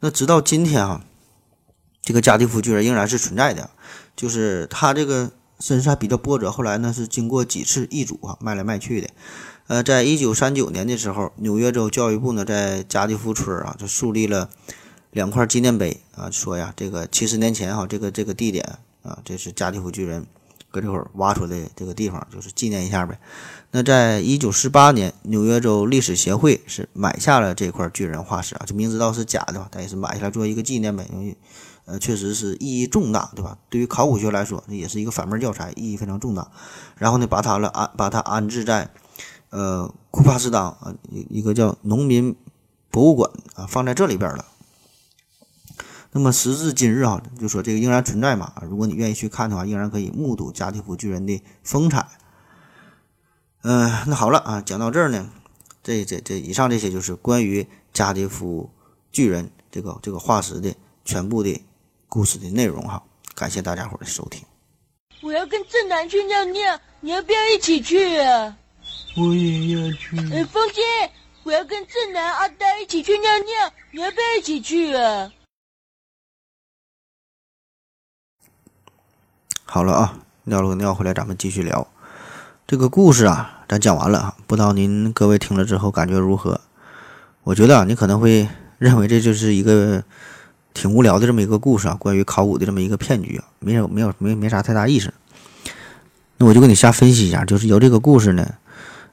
[0.00, 1.04] 那直到今天啊，
[2.02, 3.70] 这个加蒂夫巨人仍然是存在的，
[4.16, 6.50] 就是他这个身世还比较波折。
[6.50, 9.10] 后来呢，是经过几次易主啊，卖来卖去的。
[9.66, 14.50] 呃，在一九三九年的时候，纽约州教育部呢，在加利福村啊，就树立了
[15.10, 20.26] 两块纪念碑啊，说呀，这个七十年前哈，这个这个地点啊，这是加利福巨人。
[20.70, 23.20] 搁这会儿挖出来这个地方，就是纪念一下呗。
[23.72, 31.06] 那在一九四八年，纽约州历史协会是买下了这块巨人化石啊，就明知道是假的，但也是买下来做一个纪念碑。
[31.12, 31.36] 因为
[31.84, 33.58] 呃，确实是意义重大，对吧？
[33.68, 36.50] 对于考古学来说，这也是一个反面教材，意义非常重大。
[36.96, 38.88] 然后呢，把它了安，把它安置在
[39.52, 42.34] 呃库帕斯当啊一一个叫农民
[42.90, 44.46] 博物馆啊，放在这里边了。
[46.10, 48.52] 那么时至今日啊，就说这个仍然存在嘛？
[48.68, 52.06] 如果你愿意去看的话，仍然可以目睹加蒂夫巨人的风采。
[53.62, 55.30] 嗯，那好了啊，讲到这儿呢，
[55.82, 58.70] 这这这以上这些就是关于加蒂夫
[59.10, 60.74] 巨人这个这个化石的
[61.04, 61.62] 全部的
[62.08, 63.02] 故事的内容哈。
[63.34, 64.44] 感谢大家伙的收听。
[65.22, 68.58] 我要跟正南去尿尿，你要不要一起去啊？
[69.16, 70.16] 我也要去。
[70.30, 70.82] 呃，风姐，
[71.42, 75.30] 我要跟正南、阿呆一起去尿尿，你要不要一起去啊？
[79.64, 81.86] 好了啊，尿了个尿回来，咱们继续聊
[82.66, 83.64] 这个故事啊。
[83.68, 86.60] 咱讲完了啊，不知道您各位听了之后感觉如何？
[87.42, 88.46] 我觉得啊，你可能会
[88.78, 90.04] 认为这就是一个
[90.74, 95.12] 挺无聊的这么一个故事啊，关于考古的这么一个骗局啊，没有没有没没啥太大意思。
[96.36, 98.54] 那我就跟你瞎分析一下，就是由这个故事呢，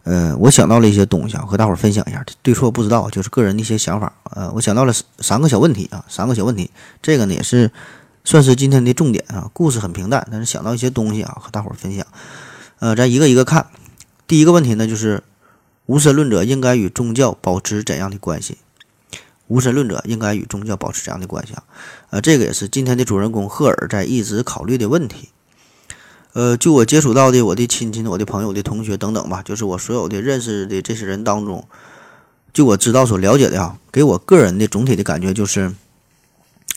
[0.03, 4.11] 呃，我想到了一些东西啊，和大伙儿分享一下，对错不知道，就是个人的一些想法。
[4.31, 6.71] 呃，我想到了三个小问题啊，三个小问题，
[7.01, 7.71] 这个呢也是
[8.23, 9.49] 算是今天的重点啊。
[9.53, 12.05] 故事很平淡，但是想到一些东西啊，和大伙儿分享。
[12.79, 13.67] 呃，咱一个一个看。
[14.25, 15.21] 第一个问题呢，就是
[15.85, 18.57] 无神论者应该与宗教保持怎样的关系？
[19.47, 21.63] 无神论者应该与宗教保持怎样的关系啊？
[22.11, 25.29] 呃，这个也是今天的主人公赫尔在一直考虑的问题。
[26.33, 31.67] 呃，就我接触到的我的亲戚、我的朋友、的同学等等吧，就是我所有的认识的这些人当中，
[32.53, 35.73] 就我知道所了解的啊，给我个人的总体的感觉就是，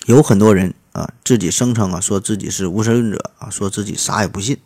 [0.07, 4.57] 有很多人啊，自己声称啊，说自己是无神论者啊，说自己啥也不信。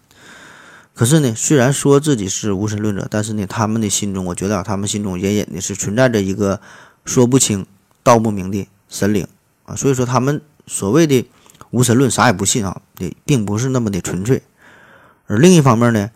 [0.95, 6.61] 可是呢，虽然说自己是无神论者，但是呢，他们的心中，我觉得啊，他们心中隐隐的是存在着一个
[7.05, 7.66] 说不清
[8.03, 9.26] 道不明的神灵
[9.64, 9.74] 啊。
[9.74, 11.28] 所以说，他们所谓的
[11.70, 14.43] 无神论，啥也不信啊，也并不是那么的纯粹。
[15.26, 16.10] 而另一方面呢，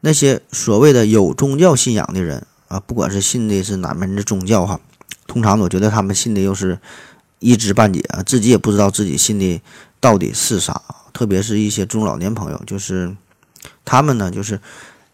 [0.00, 4.80] 那些所谓的有宗教信仰的人啊，不管是信的是哪门子宗教哈，
[5.26, 6.78] 通常我觉得他们信的又是
[7.38, 9.60] 一知半解啊，自己也不知道自己信的
[10.00, 10.80] 到底是啥。
[11.12, 13.16] 特别是一些中老年朋友，就是。
[13.82, 14.60] 他们呢，就是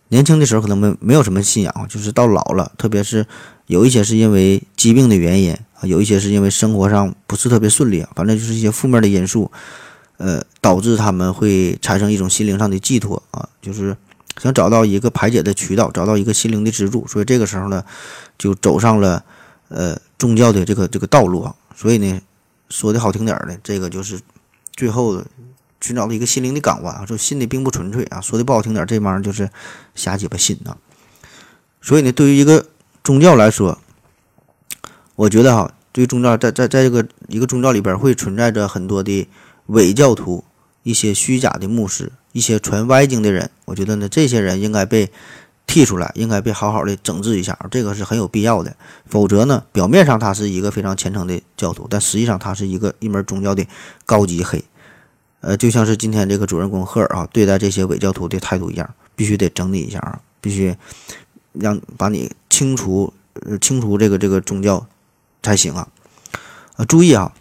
[0.09, 3.25] 年轻的时候可能没没有什么信仰，就是到老了，特别是
[3.67, 9.51] 有一些是因为疾病的原因啊，有一些是因为生活上不是特别顺利，反正就是一些负面的因素，
[10.21, 13.97] 呃，导致他们会产生一种心灵上的寄托啊，就是
[14.37, 17.83] 想找到一个排解的渠道，找到一个心灵的支柱，所以这个时候呢，
[18.37, 19.25] 就走上了
[19.69, 21.55] 呃宗教的这个这个道路啊。
[21.75, 22.21] 所以呢，
[22.69, 24.21] 说的好听点儿的，这个就是
[24.77, 25.25] 最后。
[25.83, 29.49] 寻找了一个心灵的港湾啊，说信的并不纯粹啊，说的不好听点，这帮人就是
[29.95, 30.77] 瞎鸡巴信呐。
[31.81, 32.67] 所以呢，对于一个
[33.03, 33.79] 宗教来说，
[35.17, 39.27] 我觉得哈，对于宗教，在在在这个一个宗教里边，会存在着很多的
[39.71, 40.45] 伪教徒，
[40.83, 43.51] 一些虚假的牧师，一些传歪经的人。
[43.67, 45.11] 我觉得呢，这些人应该被
[45.67, 48.75] 剔出来，应该被好好的整治一下，这个是很有必要的。
[49.07, 53.65] 否则呢，表面上他是一个非常虔诚的教徒，但实际上他是一个一门宗教的
[54.05, 54.65] 高级黑。
[55.41, 60.77] 呃，就像是今天这个主人公赫尔啊，对待这些伪教徒的态度一样，必须得整理一下啊，必须
[61.53, 63.13] 让把你清除，
[63.47, 64.85] 呃，清除这个这个宗教
[65.43, 65.87] 才行啊。
[66.77, 67.33] 啊，注意啊，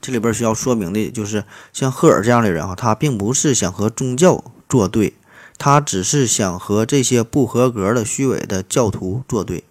[0.00, 5.14] 这里边需要说明的就是，像赫尔这样的人啊，他并不是想和宗教作对，
[5.58, 9.64] 他只是想和这些不合格的虚伪的教徒作对。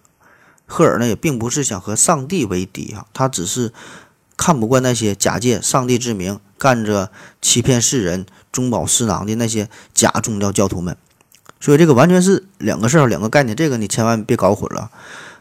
[0.65, 3.73] 赫尔呢，也并不是想和上帝为敌啊，他只是
[4.37, 6.39] 看不惯那些假借上帝之名。
[6.59, 7.09] 干着
[7.41, 10.97] 欺骗世人、中饱私囊的那些假宗教教徒们，
[11.61, 14.91] 所以这个完全是两个事儿、两个概念，这个你千万别搞混了。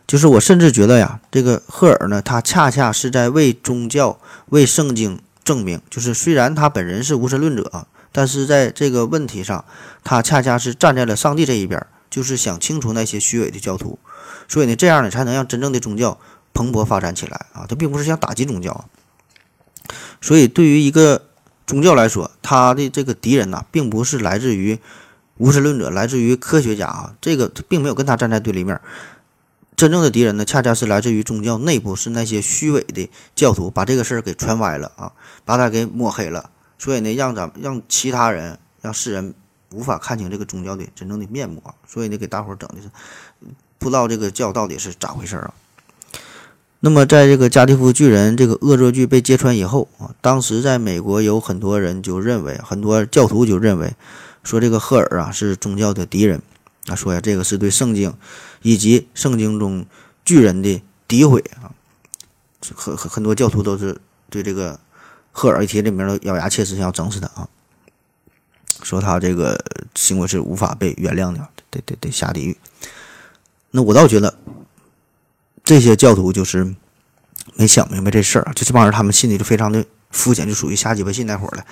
[0.08, 9.66] 就是我甚至觉得呀，这个赫尔呢，他恰恰是在为宗教、为圣经证明，就是虽然他本人是无神论者，但是在这个问题上，
[10.02, 13.98] 他恰恰是站在了上帝这一边，就是想清除那些虚伪的教徒。
[14.48, 16.18] 所以呢，这样呢，才能让真正的宗教
[16.54, 17.66] 蓬勃发展起来啊！
[17.68, 18.88] 他并不是想打击宗教。
[20.22, 21.26] 所以，对于一个
[21.66, 24.78] 宗教来说，他的这个敌人呢，并不是来自于
[25.36, 28.80] 无神论者，来自于科学家啊，这个并没有跟他站在对立面。
[29.78, 35.12] 真正的敌人呢，恰恰是来自于宗教内部，是那些虚伪的教徒，把这个事儿给传歪了啊，
[35.44, 36.50] 把他给抹黑了。
[36.80, 39.32] 所以呢，让咱让其他人，让世人
[39.70, 41.72] 无法看清这个宗教的真正的面目啊。
[41.86, 42.90] 所以呢，给大伙儿整的是
[43.78, 45.54] 不知道这个教到底是咋回事啊。
[46.80, 53.94] 那么，在这个加蒂夫巨人这个恶作剧被揭穿以后啊，当时在美国有很多人就认为，很多教徒就认为，
[54.42, 56.42] 说这个赫尔啊是宗教的敌人，
[56.88, 58.12] 啊说呀这个是对圣经
[58.62, 59.86] 以及圣经中
[60.24, 61.70] 巨人的诋毁啊，
[62.74, 64.78] 很很很多教徒都是对这个
[65.30, 67.48] 赫尔一提这名都咬牙切齿，想要整死他啊，
[68.82, 69.62] 说他这个
[69.94, 72.56] 行为是无法被原谅的，得得得下地狱。
[73.70, 74.38] 那我倒觉得。
[75.64, 76.74] 这些教徒就是
[77.52, 81.66] 没想明白这事儿，就这帮人，他们心里就非常的肤浅，就属于瞎鸡巴信那伙儿了。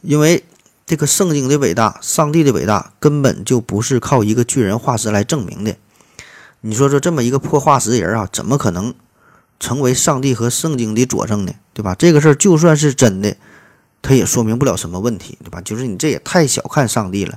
[0.00, 0.42] 因为
[0.86, 5.76] 这个圣经的伟大，上帝的伟大，根本就不是靠一个巨人化石来证明的。
[6.60, 8.94] 你说说，这么一个破化石人啊，怎么可能
[9.58, 11.52] 成为上帝和圣经的佐证呢？
[11.74, 11.96] 对吧？
[11.96, 13.36] 这个事儿就算是真的，
[14.00, 15.60] 它也说明不了什么问题，对吧？
[15.60, 17.36] 就是你这也太小看上帝了，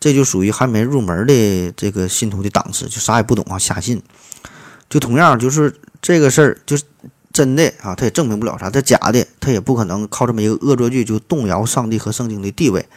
[0.00, 4.02] 这就属于还没入门的这个信徒的档次，就啥也不懂啊，瞎信。
[4.88, 6.84] 就同样就是这个事儿，就是
[7.38, 12.88] 真的啊，他也证明不了啥；他假的，他也不可能靠这么一个恶作剧就动摇上帝和圣经的地位。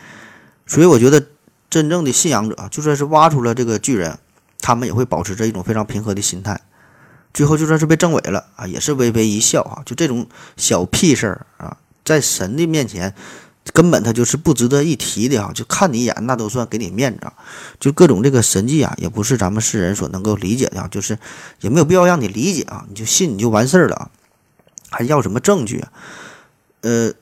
[0.65, 1.23] 所以我觉得，
[1.69, 4.17] 真正的信仰者，就算是挖出了这个巨人，
[4.59, 6.59] 他们也会保持着一种非常平和的心态。
[7.35, 9.83] 最后就算是被证伪了啊，也是微微一笑啊。
[9.85, 10.25] 就这种
[10.57, 13.13] 小屁事儿啊，在神的面前，
[13.73, 15.51] 根本他就是不值得一提的啊。
[15.53, 17.31] 就看你一眼，那都算给你面子。
[17.79, 20.87] 就各种这个神迹啊，也不是咱们世人所能够理解的啊。
[20.89, 21.19] 就是
[21.59, 24.09] 也没有必要让你理解啊，你就信你就完事儿了啊，
[24.91, 25.83] 还要什么证据？
[26.81, 27.13] 呃。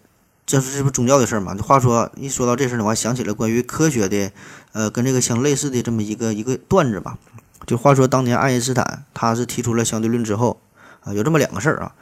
[0.52, 1.56] 这是这不宗教的事儿嘛？
[1.62, 4.32] 话说一说到这事儿呢，我还想起了关于科学的，
[4.72, 7.20] 呃，跟这个相类似的这么一个一个段子吧。
[7.68, 10.60] 就话说当年爱因斯坦他是提出了相对论之后，
[11.02, 11.94] 啊，有这么两个事儿啊。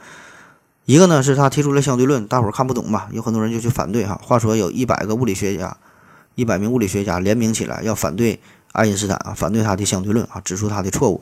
[0.85, 4.17] 一个呢是他提出了相对论，大伙儿看不懂吧，有很多人就去反对哈。
[4.23, 5.75] 话说有一百个物理学家，
[6.35, 8.39] 一百名物理学家联名起来要反对
[8.71, 11.21] 爱因斯坦啊，反对他的相对论啊，指出他的错误。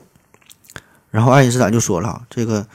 [1.10, 2.68] 然后爱因斯坦就说了，这个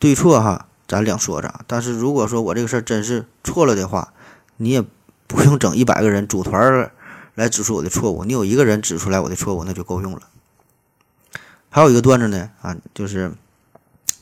[0.00, 0.66] 对错哈。
[0.88, 4.12] 咱两说着，但是如果说我这个事儿真是错了的话，
[4.58, 4.84] 你也
[5.26, 6.92] 不用整一百个人组团
[7.34, 10.22] 来指出我的错误，你有一个人指出来我的错误，那就够用了。
[11.68, 13.32] 还有一个段子呢，啊，就是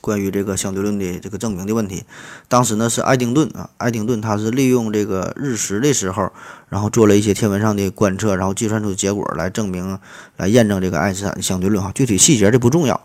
[0.01, 2.03] 关于这个相对论的这个证明的问题。
[2.47, 6.31] 当时呢是爱丁顿啊，爱丁顿他是利用这个日食的时候，
[6.69, 9.99] 然后做了一些天文上的观测，然后计算出结果来证明、
[10.35, 11.91] 来验证这个爱因斯坦的相对论哈。
[11.93, 12.99] 具体细节这不重要。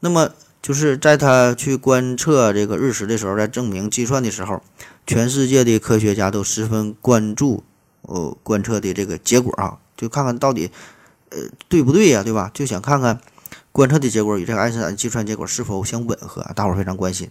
[0.00, 0.28] 那么。
[0.62, 4.62] 就是在他去观测这个日食的时候，在证明计算的时候，
[5.06, 7.64] 全世界的科学家都十分关注
[8.02, 10.70] 哦观测的这个结果啊，就看看到底
[11.30, 11.38] 呃
[11.68, 12.50] 对不对呀，对吧？
[12.52, 13.20] 就想看看
[13.72, 17.30] 观测的结果与这个爱因斯坦计算结果是否相吻合，大伙儿非常关心。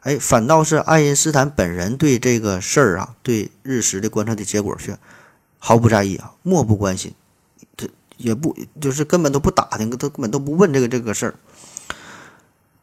[0.00, 4.96] 哎，反倒是爱因斯坦本人对这个事儿啊，对日食的观测的结果却
[5.58, 7.12] 毫不在意啊，漠不关心，
[7.76, 7.86] 他
[8.16, 11.34] 也不就是根本都不打听，他根本都不问这个这个事儿。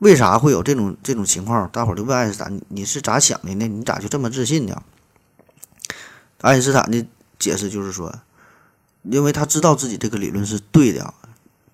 [0.04, 1.70] 为啥会有这种这种情况？
[1.70, 3.66] 大伙儿就问爱因斯坦：“你是咋想的呢？
[3.66, 4.84] 你咋就这么自信呢？”
[6.44, 7.06] 爱因斯坦的
[7.40, 8.14] 解释就是说，
[9.04, 11.14] 因为他知道自己这个理论是对的，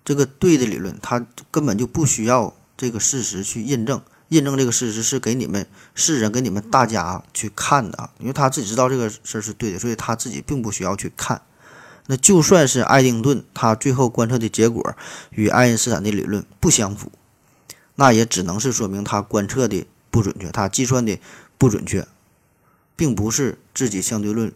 [0.04, 5.66] 这个对的理论，他根本就不需要这个事实去印证，印证这个事实是给你们
[5.96, 11.42] 世人、给你们大家去看的，因为他自己知道这个事儿是对的，所以他自己并不需要去看。
[12.06, 14.94] 那就算是爱丁顿，他最后观测的结果
[15.30, 17.10] 与爱因斯坦的理论不相符。
[18.00, 21.20] 那也只能是说明他观测的不准确，他计算的
[21.58, 22.08] 不准确，
[22.96, 24.50] 并不是自己相对论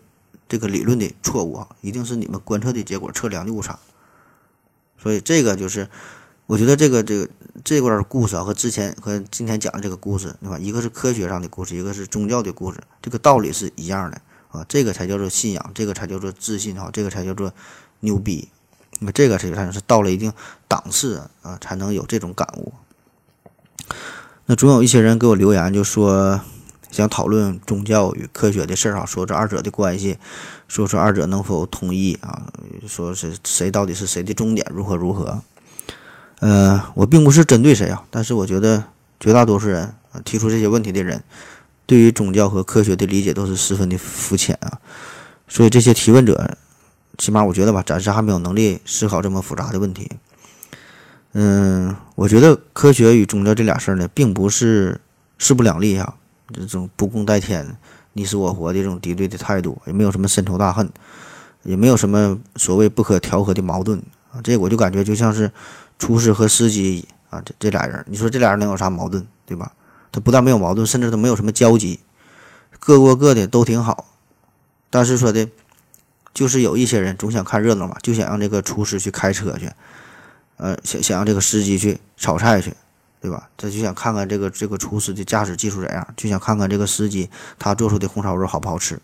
[0.49, 3.79] 这个理论的错误啊，一定是你们观测的结果测量的误差。
[4.97, 5.91] 所以这个就是，
[6.47, 7.29] 我觉得这个这个
[7.63, 10.59] 这段故事啊，和之前和今天讲的这个故事，对吧？
[10.59, 14.65] 一个是科学上的故事，一个是宗教的故事，这个道理是一样的啊。
[14.67, 17.53] 这个才叫做信仰，这个才叫做自信哈，这个才叫做
[18.01, 18.49] 牛逼。
[19.01, 20.33] 那么这个实际上是到了一定
[20.67, 22.73] 档次啊，才能有这种感悟。
[24.47, 26.41] 那总有一些人给我留言，就说
[26.91, 30.19] 想讨论宗教与科学的事儿啊，说这二者的关系，
[30.69, 32.53] 说说二者能否统一啊，
[32.87, 35.43] 说是谁到底是谁的终点，如何如何？
[36.41, 38.85] 呃，我并不是针对谁啊，但是我觉得
[39.19, 41.25] 绝大多数人提出这些问题的人，
[41.87, 44.79] 对于宗教和科学的理解都是十分的肤浅啊，
[45.49, 46.59] 所以这些提问者，
[47.17, 50.11] 起码我觉得吧，暂时还没有能力思考这么复杂的问题。
[51.37, 55.01] 嗯，我觉得科学与宗教这俩事儿呢，并不是
[55.37, 56.15] 势不两立哈，
[56.53, 57.77] 这种不共戴天、
[58.13, 60.89] 你死我活的这种敌对的态度，也没有什么深仇大恨，
[61.65, 64.41] 也没有什么所谓不可调和的矛盾啊。
[64.45, 65.51] 这我就感觉就像是
[65.99, 69.73] 厨师和司机啊，这这俩人，你说这俩人能有啥矛盾，对吧？
[70.13, 71.99] 他不但没有矛盾，甚至都没有什么交集，
[72.79, 74.07] 各过各的都挺好。
[74.89, 75.49] 但是说的，
[76.33, 79.69] 就是有一些人总想看热闹嘛，就想让这个厨师去开车去。
[80.57, 82.73] 呃，想想让这个司机去炒菜去，
[83.21, 83.49] 对吧？
[83.57, 87.29] 他就想看看这个这个厨师的驾驶技术怎样，就想看看这个司机
[87.59, 89.01] 他做出的红烧肉好不好吃。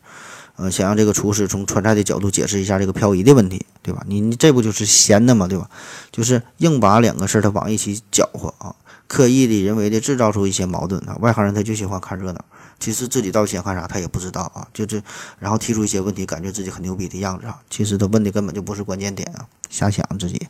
[0.56, 4.02] 呃，想让这个厨师从川菜的角度解释一下这个漂移的问题，对吧？
[4.06, 5.48] 你这不就是闲的吗？
[5.48, 5.70] 对吧？
[6.12, 8.74] 就是硬把两个事儿他往一起搅和啊，
[9.06, 11.16] 刻意的人为的制造出一些矛盾啊。
[11.20, 12.44] 外行人他就喜欢看热闹，
[12.78, 15.00] 其实自己到底想看啥他也不知道啊，就这
[15.38, 17.58] 然后提出一些问题，感觉自己很牛逼的样子啊。
[17.70, 20.46] 其实他问的根本就不是关键点啊，瞎想自己。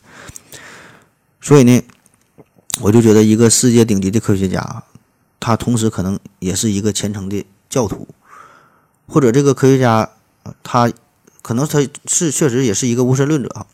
[1.41, 1.81] 所以呢，
[2.81, 4.83] 我就觉得一个世界顶级的科学家，
[5.39, 8.07] 他同时可能也是一个虔诚的教徒，
[9.07, 10.11] 或者这个科学家，
[10.61, 10.91] 他
[11.41, 13.65] 可能他是确实也是一个无神论者啊，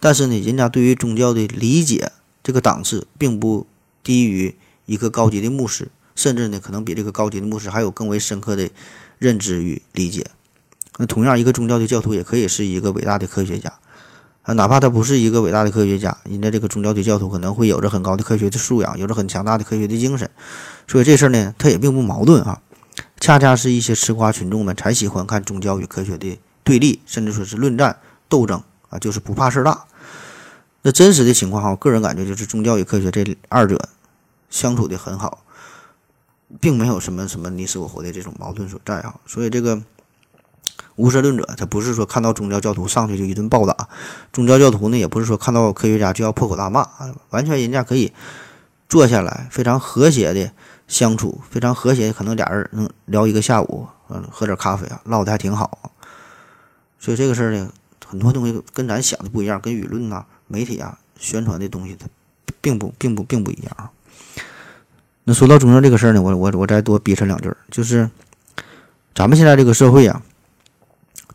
[0.00, 3.66] 但是呢，人家对于宗教的理解这个档次并不
[4.02, 4.56] 低于
[4.86, 8.70] 一个高级的牧师，甚至呢，可能比这个高级的牧师还有更为深刻的
[9.18, 10.26] 认知与理解。
[10.96, 13.72] 那同样，一个宗教的教徒也可以是一个伟大的科学家
[14.42, 20.28] 啊，哪怕他不是一个伟大的科学家，人家这个宗教的教徒可能会有着很高的科学的素养，有着很强大的科学的精神。
[20.88, 22.60] 所以这事儿呢，他也并不矛盾啊。
[23.20, 29.84] 恰恰是一些吃瓜群众们才喜欢看宗教与科学的对立，甚至说是论战斗争啊，就是不怕事儿大。
[30.82, 33.88] 那真实的情况哈，我个人感觉就是宗教与科学这二者
[34.50, 35.44] 相处的很好，
[36.60, 39.14] 并没有什么什么你死我活的这种矛盾所在啊。
[39.24, 39.80] 所以这个
[40.96, 43.88] 无神论者，他不是说看到宗教教徒上去就一顿暴打，
[44.32, 48.12] 宗教教徒呢也不是说看到科学家就要破口大骂啊，完全人家可以
[48.88, 50.50] 坐下来非常和谐的
[50.86, 55.92] 相处，非常和谐，可能俩人能聊一个下午，嗯，喝点咖啡啊，唠的还挺好。
[56.98, 57.70] 所以这个事儿呢，
[58.06, 60.24] 很多东西跟咱想的不一样，跟舆论呐。
[60.48, 62.06] 媒体啊，宣传的东西它
[62.60, 63.90] 并不并不并不一样啊。
[65.24, 68.10] 那说到宗教这个事儿呢，我我我再多逼扯两句，就是
[69.14, 70.20] 咱们现在这个社会啊，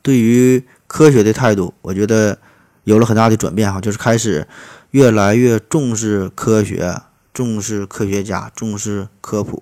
[0.02, 2.38] 对于科学的态度，我觉得
[2.84, 4.48] 有了很大的转变哈，就是开始
[4.91, 7.02] 越来越重视科学，
[7.34, 9.62] 重视科学家，重视科普，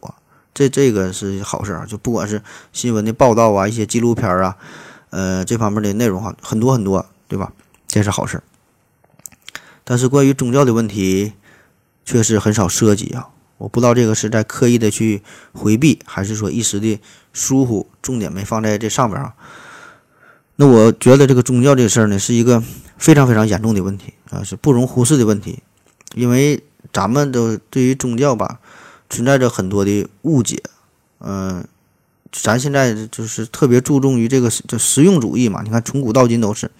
[0.54, 1.86] 这这个是好事儿。
[1.88, 4.58] 就不管是新闻的报道啊，一些纪录片啊，
[5.10, 7.52] 呃，这方面的内容哈，很多很多，对吧？
[7.88, 8.44] 这是好事儿。
[9.84, 11.34] 但是关于宗教的问题，
[12.04, 13.30] 确实很少涉及啊！
[13.58, 15.24] 我不知道这个是在刻意的去
[15.54, 17.00] 回避，还是说一时的
[17.32, 19.34] 疏忽，重点没放在这上边啊？
[20.58, 22.64] 那我觉得这个宗教这事儿呢，是一个
[22.98, 25.60] 非常非常严重的问题啊，是不容忽视的问题，
[26.14, 28.60] 因为咱们都对于宗教吧，
[29.10, 30.64] 存在着很多的误解，
[31.20, 31.66] 嗯，
[32.32, 36.72] 咱现在就是特别注重于这个就实用主义嘛，你看从古到今都是。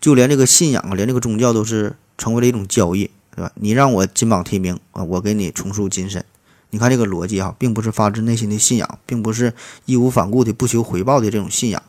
[0.00, 3.52] 就连这个信仰啊，连这个宗教都是成为了一种交易，对吧？
[3.56, 6.24] 你让我金榜题名啊，我给你重塑金身。
[6.70, 9.52] 你看这个逻辑哈，并不是发自内心的信仰，并不是
[9.84, 11.82] 义无反顾的不求回报的这种信仰。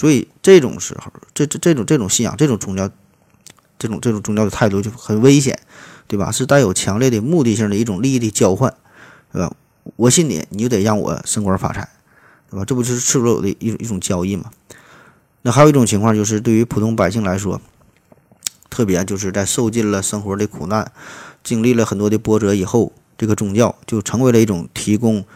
[0.00, 2.88] 所以这种时候，这这这种这种信仰，这种宗教，
[3.78, 5.60] 这种这种宗教的态度就很危险，
[6.08, 6.32] 对吧？
[6.32, 8.74] 是带有强烈的目的性的一种利益的交换，
[9.30, 9.54] 对吧？
[9.96, 11.86] 我信你，你就得让我升官发财，
[12.50, 12.64] 对吧？
[12.64, 14.50] 这不就是赤裸裸的一种一种交易吗？
[15.42, 17.60] 那还有一种情况，就是对于普通百姓来说，
[18.70, 20.90] 特别就是在受尽了生活的苦难，
[21.44, 25.26] 经历了很多的波折以后，这个宗教就成为了一种提供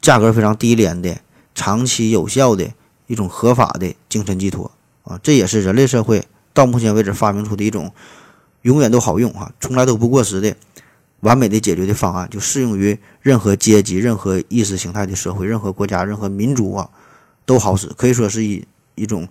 [0.00, 1.16] 价格非常低廉的、
[1.56, 2.70] 长期有效的
[3.06, 4.70] 一种合法的精神寄托
[5.04, 5.18] 啊！
[5.22, 7.92] 这也是人类社会到目前为止发明出的一种
[8.62, 10.56] 永远都好用啊、从来都不过时的
[11.20, 16.90] 完美的解决的方案，就适用于任何阶级、任何意识形态的社会、任何国家、任何民族啊，
[17.44, 18.64] 都好使，可以说是一。
[18.98, 19.28] 一种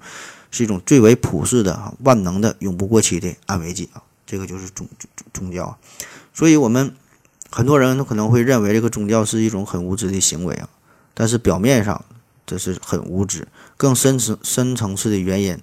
[0.52, 4.88] 是一种最为普世的啊，万能的、永不过期的安慰剂啊，这个就是宗
[5.34, 5.76] 宗教。
[6.36, 6.94] 所以，我们
[7.50, 10.70] 很多人都可能会认为这个宗教是一种很无知的行为啊。
[11.16, 12.06] 但是表面上
[12.46, 15.58] 这是很无知，更深层深层次的原因，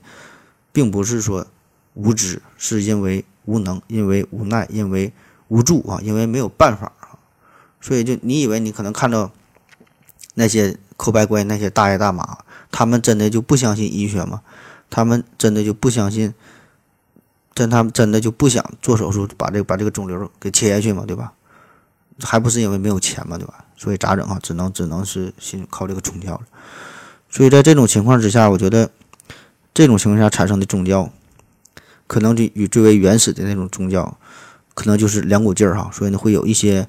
[0.73, 1.47] 并不是说
[1.95, 5.13] 无知，是因为无能，因为无奈，因为
[5.49, 7.19] 无助啊，因为没有办法啊。
[7.81, 9.33] 所以，就你以为你可能看到
[10.35, 12.39] 那些口白怪那些大爷大妈。
[12.71, 14.41] 他们真的就不相信医学吗？
[14.89, 16.33] 他们真的就不相信？
[17.55, 21.05] 真他们真的就不想做手术把这个把这个肿瘤给切下去吗？
[21.07, 21.35] 对吧？
[22.21, 23.63] 还不是因为没有钱嘛，对吧？
[23.83, 24.39] 所以咋整啊？
[24.41, 26.43] 只能只能是信靠这个宗教了。
[27.29, 28.89] 所以在这种情况之下，我觉得
[29.75, 31.11] 这种情况下产生的宗教，
[32.07, 34.17] 可能就与最为原始的那种宗教，
[34.75, 35.91] 可能就是两股劲儿哈。
[35.93, 36.87] 所以呢，会有一些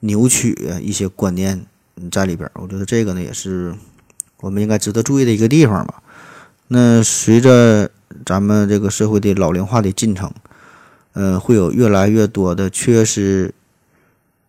[0.00, 1.66] 扭曲一些观念
[2.12, 2.48] 在里边。
[2.54, 3.74] 我觉得这个呢，也是。
[4.42, 6.02] 我们应该值得注意的一个地方吧。
[6.68, 7.90] 那随着
[8.24, 10.32] 咱们这个社会的老龄化的进程，
[11.12, 13.52] 呃，会有越来越多的缺失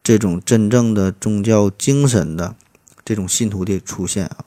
[0.03, 2.55] 这种真正的宗教精神的
[3.05, 4.45] 这种信徒的出现啊，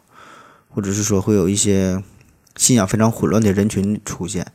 [0.68, 2.02] 或者是说会有一些
[2.56, 4.52] 信仰非常混乱的人群出现。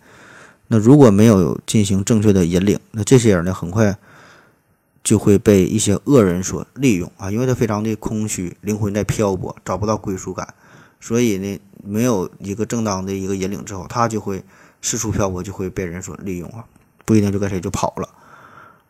[0.68, 3.97] 那如果没有进行正确的引领，那这些人呢，很快
[5.04, 10.54] 就会被一些恶人所利用啊，因为他非常的空虚，灵魂在漂泊，找不到归属感。
[11.00, 14.43] 所以呢，没有一个正当的一个引领之后，他就会
[14.82, 16.66] 四处漂泊，就会被人所利用啊，
[17.06, 18.10] 不一定就跟谁就跑了。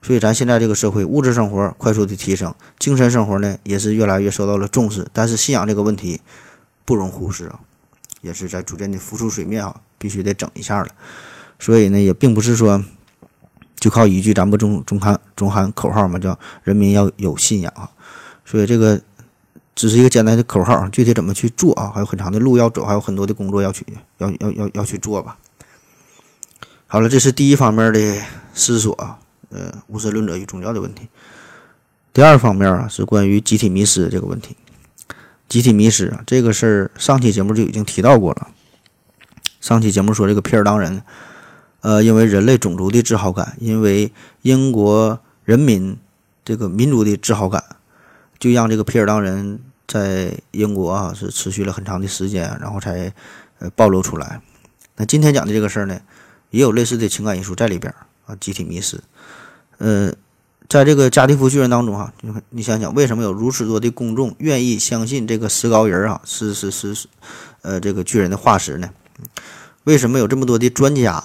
[0.01, 6.21] 所以咱现在这个社会，物质生活快速的提升，精神生活呢也是越来越受到了重视，但是信仰这个问题
[6.85, 7.59] 不容忽视啊，
[8.21, 10.89] 也是在逐渐的浮出水面啊，必须得整一下了。
[11.59, 12.83] 所以呢，也并不是说
[13.79, 17.89] 就靠一句咱们中中喊中喊口号嘛，叫人民要有信仰啊。
[18.45, 19.01] 所以这个。
[19.75, 21.89] 只是一个简单的口号，具体怎么去做啊？
[21.95, 23.85] 还有很长的路要走，还有很多的工作要去
[24.17, 25.37] 要要要要去做吧。
[26.85, 28.21] 好了，这是第一方面的
[28.53, 29.19] 思索啊，
[29.49, 31.07] 呃，无神论者与宗教的问题。
[32.13, 34.55] 第二方面啊，是关于集体迷失这个问题。
[35.47, 38.49] 集体迷失啊，这个事儿上期节目就已经提到过了。
[39.59, 41.01] 上期节目说这个皮尔当人，
[41.81, 44.11] 呃，因为人类种族的自豪感，因为
[44.43, 45.97] 英国人民
[46.45, 47.63] 这个民族的自豪感，
[48.37, 53.11] 就让这个皮尔当人在英国啊是持续了很长的时间，然后才
[53.57, 54.41] 呃暴露出来。
[54.97, 55.99] 那今天讲的这个事儿呢，
[56.51, 57.93] 也有类似的情感因素在里边
[58.25, 59.01] 啊，集体迷失。
[59.79, 60.13] 呃，
[60.69, 67.07] 在这个加蒂夫巨人当中哈，你你想想，为什么有如此多的公众愿意相信这个石膏人啊是是是是，
[67.63, 68.89] 呃，这个巨人的化石呢？
[69.85, 71.23] 为什么有这么多的专家、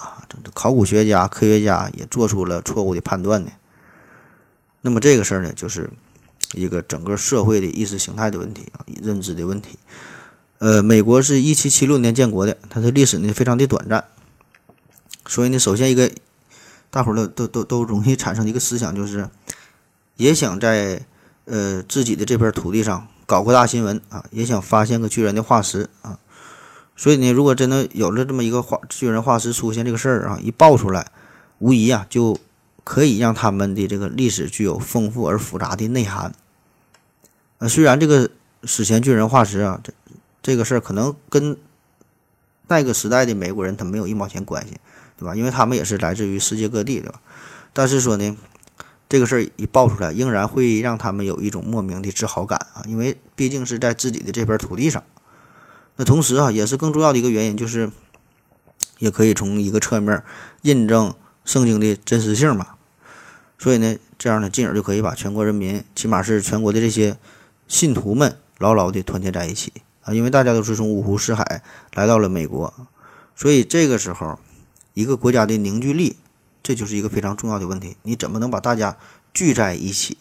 [0.53, 3.51] 考古学家、科学家也做出了错误的判断呢？
[4.81, 5.89] 那么这个事儿呢，就是
[6.53, 9.77] 一个整个社会的意识形态的问题啊，认知的问题。
[10.59, 14.05] 呃，美国是一七七六年建国的，它的历史呢非常的短暂，
[15.27, 16.09] 所以呢，首先一个
[16.95, 19.29] 大伙儿都都都都容易产生一个思想，就是
[20.15, 21.05] 也想在
[21.43, 26.17] 呃自己的这片土地上搞个大新闻啊，也想发现个巨人的化石啊。
[26.95, 31.11] 所以呢，如果真的有了这么一个化巨人化石出现这个事儿啊，一爆出来，
[31.59, 32.39] 无疑啊就
[32.85, 36.33] 可以让他们的这个历史具有丰富而复杂的内涵。
[37.57, 38.29] 呃，虽然这个
[38.63, 39.91] 史前巨人化石啊，这
[40.41, 41.57] 这个事儿可能跟
[42.69, 44.77] 那个时代的美国人他没有一毛钱关系，
[45.17, 45.35] 对吧？
[45.35, 47.21] 因为他们也是来自于世界各地，对吧？
[47.73, 48.37] 但是说呢，
[49.07, 55.03] 这个事儿一爆出来，仍然会让他们有一种莫名的自豪感啊，因为毕竟是在自己的这片土地上。
[55.97, 57.91] 那同时啊，也是更重要的一个原因，就是
[58.99, 60.23] 也可以从一个侧面
[60.61, 61.13] 印证
[61.45, 62.67] 圣经的真实性嘛。
[63.57, 67.17] 所以呢，这样呢，进而就可以把全国人民，起码是全国的这些
[67.67, 70.13] 信徒们，牢牢的团结在一起啊。
[70.13, 71.63] 因为大家都是从五湖四海
[71.93, 72.73] 来到了美国，
[73.33, 74.37] 所以这个时候，
[74.95, 76.15] 一个国家的凝聚力，
[76.63, 77.97] 这就是一个非常重要的问题。
[78.01, 78.97] 你怎么能把大家
[79.33, 80.17] 聚在一起？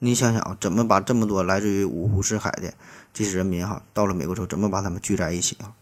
[0.00, 2.74] 你想想，怎么把这么多来自于五湖四海的？
[3.14, 5.72] 这些人民哈，到了美国之后，怎么把他们聚在一起啊？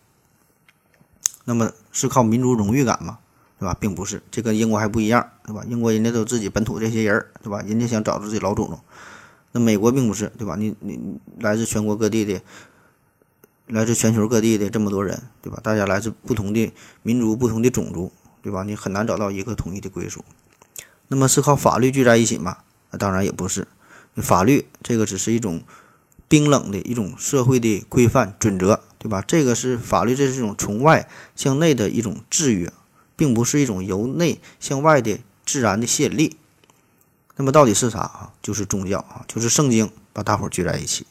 [1.44, 3.18] 那么是靠民族荣誉感吗？
[3.58, 3.74] 对吧？
[3.80, 5.64] 并不是，这跟英国还不一样，对吧？
[5.66, 7.62] 英国人家都自己本土这些人，对吧？
[7.62, 8.78] 人家想找自己老祖宗。
[9.52, 10.56] 那美国并不是，对吧？
[10.56, 12.42] 你你来自全国各地的，
[13.66, 15.60] 来自全球各地的这么多人，对吧？
[15.62, 18.12] 大家来自不同的民族、不同的种族，
[18.42, 18.62] 对吧？
[18.62, 20.24] 你很难找到一个统一的归属。
[21.08, 22.58] 那么是靠法律聚在一起吗？
[22.90, 23.68] 那当然也不是，
[24.16, 25.62] 法律这个只是一种。
[26.28, 29.22] 冰冷的一种社会的规范准则，对吧？
[29.22, 32.72] 这个是法律，这是一种从外向内的一种制约，
[33.14, 36.36] 并不是一种由内向外的自然的吸引力。
[37.36, 38.32] 那么到底是啥啊？
[38.42, 41.06] 就是宗教啊，就是圣经把大伙聚在一起。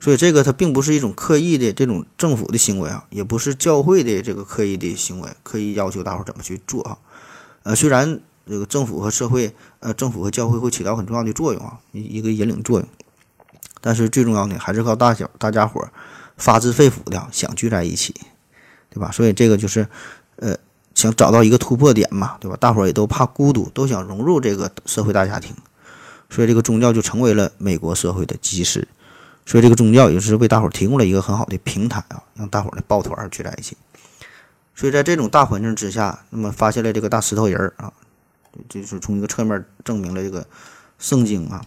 [0.00, 6.98] 所以这个它并不是一种刻意的这种政府的行为啊，也不是教会的这个刻意的行为，刻意要求大伙怎么去做啊。
[7.64, 12.88] 呃，虽然这个政府和社会，呃，政府和教会会起到很重要的作用啊，一一个引领作用。
[13.82, 15.86] 但是最重要的还是靠大小大家伙
[16.36, 18.14] 发自肺腑的想聚在一起，
[18.88, 19.10] 对吧？
[19.10, 19.86] 所以这个就是，
[20.36, 20.56] 呃，
[20.94, 22.56] 想找到一个突破点嘛，对吧？
[22.58, 25.54] 大伙也都怕孤独，都想融入这个社会大家庭，
[26.30, 28.88] 所以这个宗教就成为了美国社会的基石。
[29.46, 33.76] 所以这个宗教也是为大伙儿提供了一个很好的平台啊，让大伙儿呢抱团聚在一起。
[34.74, 37.92] 所以在这种大环境之下，那么发现了这个大石头人儿啊，
[38.68, 40.46] 就是从一个侧面证明了这个
[40.98, 41.64] 圣经啊。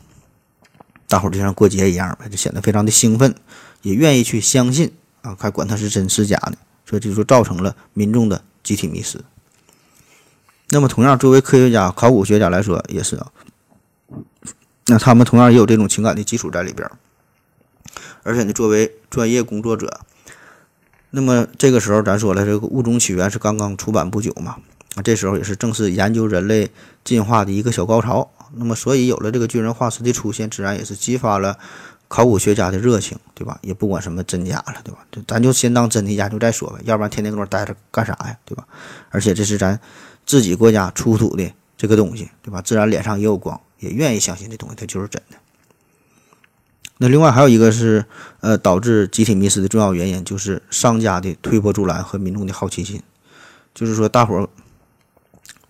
[1.07, 3.35] 大伙儿就像过节一样呗，就显得非常的兴奋，
[3.83, 9.23] 也愿意去相信啊，还管它是真是假呢，所以这就造成了民众的集体迷失。
[10.69, 13.31] 那么，同样作为科学家、考古学家来说也是啊，
[14.87, 16.89] 那他们同样也有这种情感的基础在里边。
[18.23, 20.01] 而且呢，作为专业工作者，
[21.11, 24.57] 那么这个时候咱说了，这个《物种起源》是刚刚出版不久嘛，
[24.95, 26.71] 啊，这时候也是正是研究人类
[27.03, 28.31] 进化的一个小高潮。
[28.55, 31.57] 那么，所以有了这个巨人化石的出现，自然也是激发了
[32.07, 33.57] 考古学家的热情，对吧？
[33.61, 34.99] 也不管什么真假了，对吧？
[35.11, 38.67] 就咱就先当真的研究再说呗，要不然天天搁那待着干啥呀，对吧？
[39.09, 39.79] 而且这是咱
[40.25, 42.61] 自己国家出土的这个东西，对吧？
[42.61, 45.37] 自然脸上也有光，也愿意相信这东西它就是真的。
[46.97, 48.05] 那另外还有一个是，
[48.41, 53.01] 呃，导致集体迷失的重要原因，就是商家的推波助澜和民众的好奇心，
[53.73, 54.49] 就是说大伙儿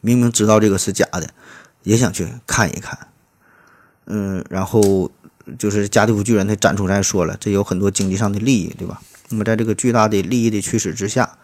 [0.02, 1.30] 明明知道这个是假的。
[1.84, 2.98] 也想去看一看，
[4.06, 5.12] 嗯，然后
[5.60, 9.02] 就是加蒂夫巨人他展出来说了，这有很多经济上的利益，对吧？
[9.28, 11.38] 那么在这个巨大的利益的驱使之下，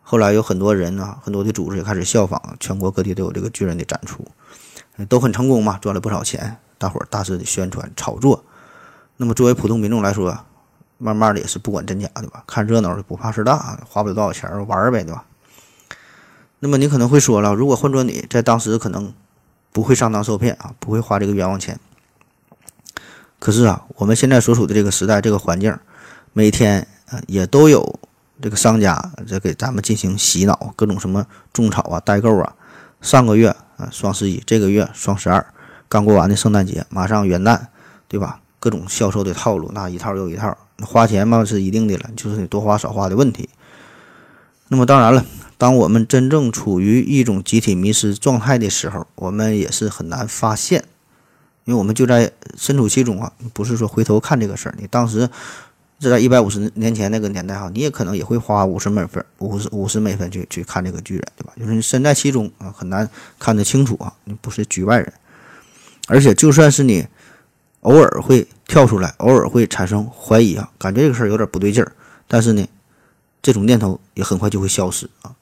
[0.00, 4.26] 后来有很多人呢，很多的组织也开始效仿，全国各地都有这个巨人的展出，
[5.10, 8.42] 都很成功嘛，赚了不少钱，大伙儿大肆的宣传炒作。
[9.16, 10.38] 那么作为普通民众来说，
[10.98, 12.44] 慢慢的也是不管真假，对吧？
[12.46, 15.24] 看热闹的不怕事大，花不了多少钱玩呗，对吧？
[16.58, 19.12] 那么你可能会说了，如果换做你在当时可能。
[19.72, 21.78] 不会上当受骗啊，不会花这个冤枉钱。
[23.38, 25.78] 可是啊，我们现在所处的这个时代、这个环境，
[26.32, 28.00] 每天啊也都有
[28.40, 32.54] 这个商家在给咱们进行洗脑，各种什么种草啊、代购啊。
[33.02, 35.44] 上个月啊双十一，这个月双十二，
[35.90, 37.66] 刚过完的圣诞节，马上元旦，
[38.08, 38.40] 对吧？
[38.66, 43.48] 各种销售的套路，那一套又一套，花钱嘛是一定的了，就是你多花少花的问题。
[44.66, 45.24] 那么当然了，
[45.56, 50.82] 当我们真正处于一种集体迷失状态的时候，我们也是很难发现，
[51.64, 54.74] 因为我们就在身处其中啊，不是说回头看这个事儿。
[54.80, 55.30] 你当时
[56.00, 61.52] 就在一百五十年前那个年代哈，你也可能也会花五十美分、五十五十美分去去看这个巨人，对吧？
[61.56, 63.08] 就是你身在其中啊，很难
[63.38, 65.12] 看得清楚啊，你不是局外人。
[66.08, 67.06] 而且就算是你
[67.82, 71.92] 偶尔会跳出来，偶尔会产生怀疑啊，感觉这个事儿有点不对劲儿，
[72.26, 72.66] 但是呢。
[73.42, 75.32] 这种念头也很快就会消失啊，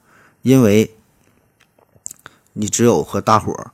[0.43, 0.95] 因为
[2.53, 3.71] 你只有和大伙儿，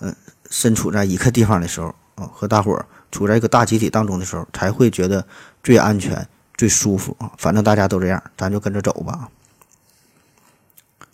[0.00, 0.16] 嗯，
[0.50, 5.24] 身处在一个地方的时候啊，和大伙儿处在一个大集体当中的时候，才会觉得
[5.62, 6.26] 最安全、
[6.56, 7.30] 最舒服啊。
[7.38, 9.28] 反正大家都这样，咱就跟着走吧。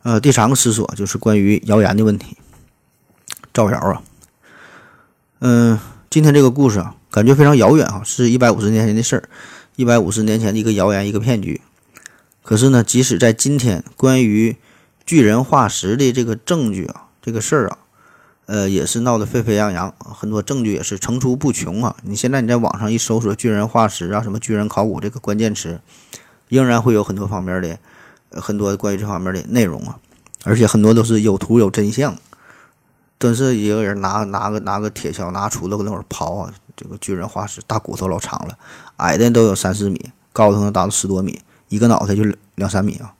[0.05, 2.39] 呃，第三个思索就是关于谣言的问题，
[3.53, 4.03] 造谣啊。
[5.41, 5.79] 嗯，
[6.15, 9.29] 今天这个故事啊，感觉非常遥远啊，是一百五十年前的事儿，
[9.75, 11.61] 一百五十年前的一个谣言，一个骗局。
[12.45, 14.57] 可是呢，即使在今天，关于
[15.05, 17.79] 巨人化石的这个证据啊，这个事儿啊，
[18.47, 21.97] 呃，也是闹得沸沸扬扬，很多证据也是层出不穷啊。
[22.05, 25.81] 你现在你在网上一搜索“巨人化石”啊，什么“巨人考古”这个关键词，
[26.47, 27.77] 仍然会有很多方面的，
[28.41, 29.99] 很多关于这方面的内容啊，
[30.45, 32.17] 而且很多都是有图有真相，
[33.19, 38.59] 真是一个人拿拿个拿个铁锹拿锄头搁那会儿刨啊，这个巨人化石大骨头老长了，
[38.97, 41.41] 矮的都有三四米，高的能达到十多米。
[41.69, 42.23] 一个脑袋就
[42.57, 43.15] 两三米啊。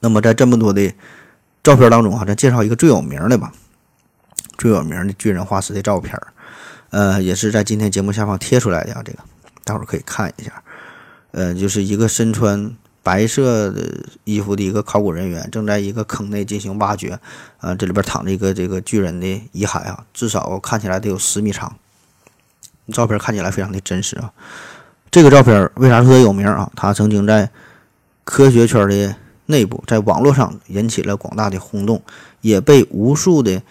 [0.00, 0.92] 那么在这么多的
[1.62, 3.52] 照片当中啊，咱介绍一个最有名的吧，
[4.58, 6.20] 最有名的巨人化石的照片
[6.90, 9.20] 呃，也是在今天节目下方贴出来的啊，这个
[9.64, 10.62] 大伙儿可以看一下。
[11.30, 17.18] 呃，就是一个身穿白色的衣服的一个考古人员，正在一个坑内进行挖掘。
[17.58, 21.76] 啊，这里边躺着一个这个巨人的遗骸啊，至少看起来得有十米长。
[22.92, 24.32] 照片看起来非常的真实啊。
[25.10, 26.70] 这个照片为啥说它有名啊？
[26.74, 27.50] 它曾经在
[28.24, 29.14] 科学圈的
[29.46, 32.02] 内部，在网络上引起了广大的轰动，
[32.40, 33.62] 也被无数的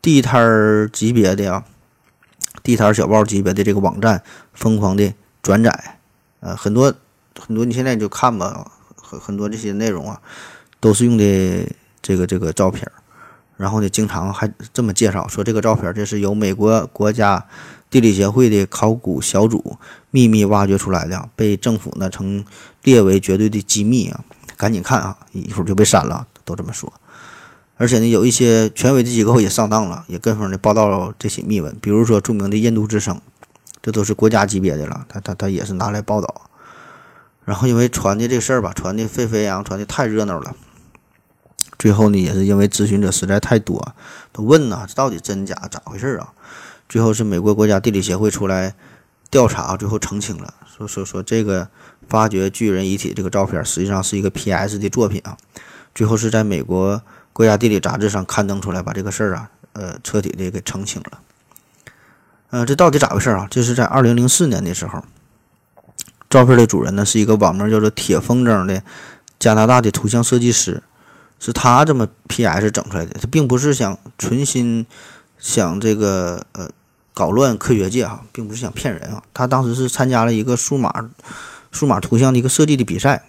[0.00, 1.64] 地摊级别的啊，
[2.62, 5.98] 地摊小报级别的这个网站疯狂的转载。
[6.40, 6.92] 呃，很多
[7.38, 10.20] 很多，你现在就看吧，很很多这些内容啊，
[10.80, 11.66] 都是用的
[12.00, 12.90] 这个这个照片。
[13.56, 17.46] 然后呢，经常还这么介绍说，这个照片这是由美国国家。
[17.90, 19.76] 地理协会的考古小组
[20.10, 22.42] 秘密挖掘出来的，被政府呢曾
[22.84, 24.24] 列为绝对的机密啊！
[24.56, 26.90] 赶紧看啊，一会儿就被删了，都这么说。
[27.76, 31.76] 而且呢，有一些权威的机构也上当了，也跟风的报道这些秘闻。
[31.82, 33.20] 比如说著名的印度之声，
[33.82, 36.50] 这都是国家级别的了，他他他也是拿来报道。
[37.44, 40.54] 然后因为传的这事儿吧，传的沸沸扬扬，传的太热闹了。
[41.78, 43.94] 最后呢，也是因为咨询者实在太多，
[44.32, 46.32] 都问呐，这到底真假，咋回事啊？
[46.88, 48.74] 最后是美国国家地理协会出来
[49.30, 51.68] 调查，最后澄清了，说说说这个
[52.08, 54.78] 发掘巨人遗体这个照片实际上是一个 P.S.
[54.78, 55.36] 的作品啊。
[55.94, 61.20] 最后是在美国国家地理杂志上刊登出来，把这个事儿啊，呃，彻底的给澄清了。
[62.50, 63.48] 呃，这到底咋回事啊？
[63.50, 65.02] 这是在二零零四年的时候，
[66.32, 68.82] 照片的主人呢是一个网名叫做铁风筝的
[69.38, 70.82] 加拿大的图像设计师，
[71.38, 72.70] 是他这么 P.S.
[72.70, 74.86] 整出来的，他并不是想存心
[75.38, 76.68] 想这个呃。
[77.14, 79.22] 搞乱科学界哈，并不是想骗人啊。
[79.34, 81.10] 他当时是参加了一个数码
[81.70, 83.22] 数码图像的一个设计的比赛，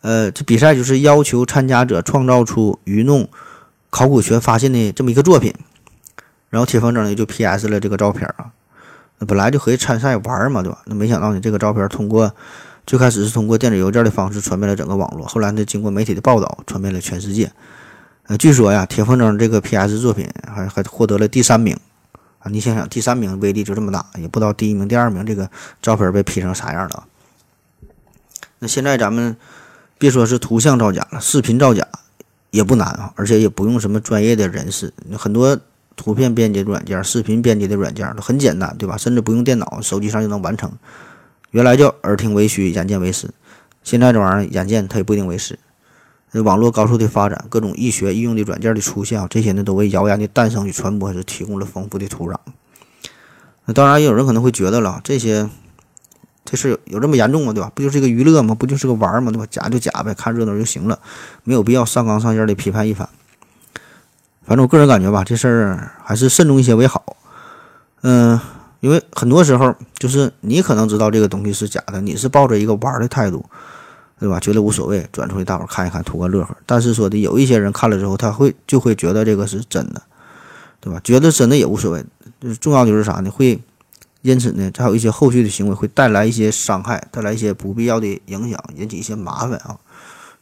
[0.00, 3.28] 呃，这比赛就是要求参加者创造出愚弄
[3.88, 5.54] 考古学发现的这么一个作品。
[6.50, 8.50] 然后铁风筝呢就 P.S 了这个照片啊。
[9.26, 10.82] 本来就可以参赛玩嘛，对吧？
[10.86, 12.32] 那没想到呢，这个照片通过
[12.86, 17.50] 最开始是通过电子邮件的方式传遍了整个网络，后来呢，经过媒体的报道，传遍了全世界。
[18.28, 21.76] 呃，据说呀，铁风筝这个 P.S 作品还还获得了第三名。
[22.40, 25.50] 啊，你想想，第三名威力就这么大，也不知道第一名、第二名这个
[25.82, 27.04] 照片被 P 成啥样了。
[28.60, 29.36] 那现在咱们
[29.98, 31.84] 别说是图像造假了，视频造假
[32.50, 35.58] 也不难啊，而且也不用什么专业的人士，很多
[35.98, 38.96] 图片编辑软件、视频编辑的软件都很简单，对吧？
[38.96, 40.70] 甚至不用电脑，手机上就能完成。
[41.50, 43.28] 原来叫耳听为虚，眼见为实，
[43.82, 45.58] 现在这玩意儿眼见它也不一定为实。
[46.44, 52.36] 网络高速的发展，各种易学易用的软件的出现啊，这些呢都为谣言的诞生与传播是提供了丰富的土壤。
[53.64, 55.48] 那当然，也有人可能会觉得了，这些
[56.44, 57.52] 这事有有这么严重吗？
[57.52, 57.72] 对吧？
[57.74, 58.54] 不就是一个娱乐吗？
[58.54, 59.32] 不就是个玩儿吗？
[59.32, 59.46] 对吧？
[59.50, 61.00] 假就假呗，看热闹就行了，
[61.44, 63.08] 没有必要上纲上线的批判一番。
[64.48, 67.16] 反正我个人感觉吧，这事儿还是慎重一些为好。
[68.00, 68.40] 嗯，
[68.80, 73.44] 因为很多时候就是你可能知道这个东西是假的，你是抱着一个玩的态度，
[74.18, 74.40] 对吧？
[74.40, 76.56] 觉得无所谓，转出去大伙看一看，图个乐呵。
[76.64, 80.00] 但是说的有一些人看了之后，他会就会觉得这个是真的，
[80.80, 80.98] 对吧？
[81.04, 82.02] 觉得真的也无所谓，
[82.40, 83.30] 就是重要就是啥呢？
[83.30, 83.60] 会
[84.22, 89.76] 因此呢，还有一些后续的行为会带来一些伤害，带来一些不必要的影响，引起一些麻烦啊。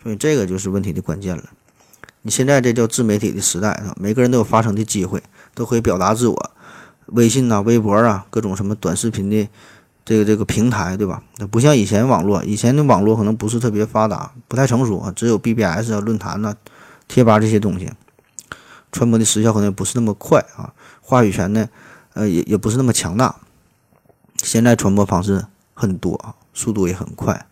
[0.01, 1.43] 所以这个就是问题的关键了。
[2.27, 5.22] 你现在这叫自媒体的时代啊，每个人都有发声的机会，
[5.55, 6.51] 都可以表达自我。
[7.07, 9.49] 微信呐、微博啊，各种什么短视频的
[10.05, 11.22] 这个这个平台，对吧？
[11.39, 16.53] 那不像以前网络，以前的网络可能不是特别发达，不太成熟啊，只有 BBS 啊、论坛呐、
[17.07, 17.93] 贴吧这些东西，
[18.91, 21.68] 传播的时效可能也不是那么快啊，话语权呢，
[22.14, 23.37] 呃，也也不是那么强大。
[24.43, 27.47] 现在传播方式很多啊，速度也很快，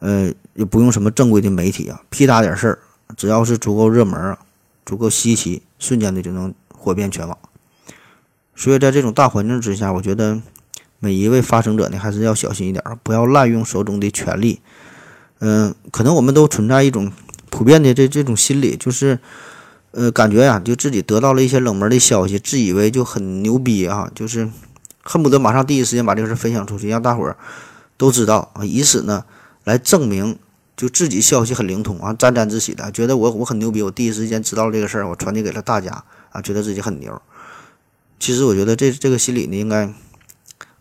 [0.00, 2.78] 呃，也不用什么正规的媒体啊，屁大点事儿，
[3.16, 4.38] 只要是足够热门啊，
[4.84, 7.36] 足够稀奇，瞬间的就能火遍全网。
[8.54, 10.40] 所以在这种大环境之下，我觉得
[10.98, 14.60] 每一位发声者呢，还是要小心一点，不要滥用手中的权力。
[15.40, 17.12] 嗯，可能我们都存在一种
[17.50, 19.18] 普遍的这这种心理，就是
[19.90, 24.50] 呃，感觉呀，就自己得到了一些冷门的消息，自以为就很牛逼啊，就是
[25.02, 27.36] 恨不得马上第一时间把这个事分享出去，让大伙儿
[27.98, 29.24] 都知道啊，以此呢
[29.64, 30.38] 来证明
[30.76, 37.22] 就自己消息很灵通啊，沾沾自喜的，觉得我我很牛逼，我第一时间知道这个事儿，我传递给了大家啊，觉得自己很牛。
[38.18, 39.92] 其实我觉得这这个心理呢，应该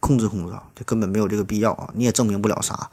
[0.02, 2.90] 控制控制啊，这根本没有这个必要啊，你也证明不了啥。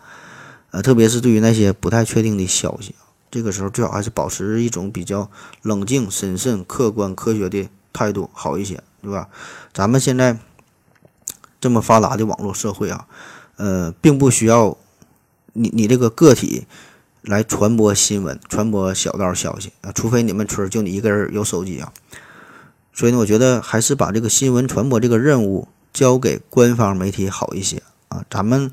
[0.71, 2.95] 呃，特别是对于那些不太确定的消息，
[3.31, 5.31] 这个时候最好还是保持一种比较
[5.63, 9.29] 冷静、审慎、客观、科学的态度好一些，对吧？
[9.75, 10.39] 咱们现在
[11.61, 13.07] 这么发达的网络社会啊，
[13.57, 14.79] 呃，并不需要
[15.53, 16.67] 你你这个个体
[17.23, 21.93] 来传播新闻、传播小道消息啊，除非你们村就你一个人有手机啊。
[22.93, 28.25] 所以呢，我觉得还是把这个新闻传播这个任务交给官方媒体好一些啊。
[28.29, 28.71] 咱们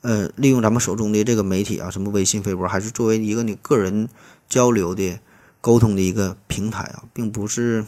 [0.00, 4.08] 呃，利用咱们手中的这个媒体啊，什么微信、微博，还是作为一个你个人
[4.48, 5.20] 交流的、
[5.60, 7.84] 沟通的一个平台啊，并不是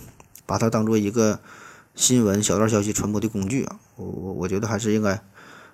[0.46, 1.40] 把它当做一个
[1.96, 3.80] 新闻小道消息传播的工具啊。
[3.96, 5.20] 我我我觉得还是应该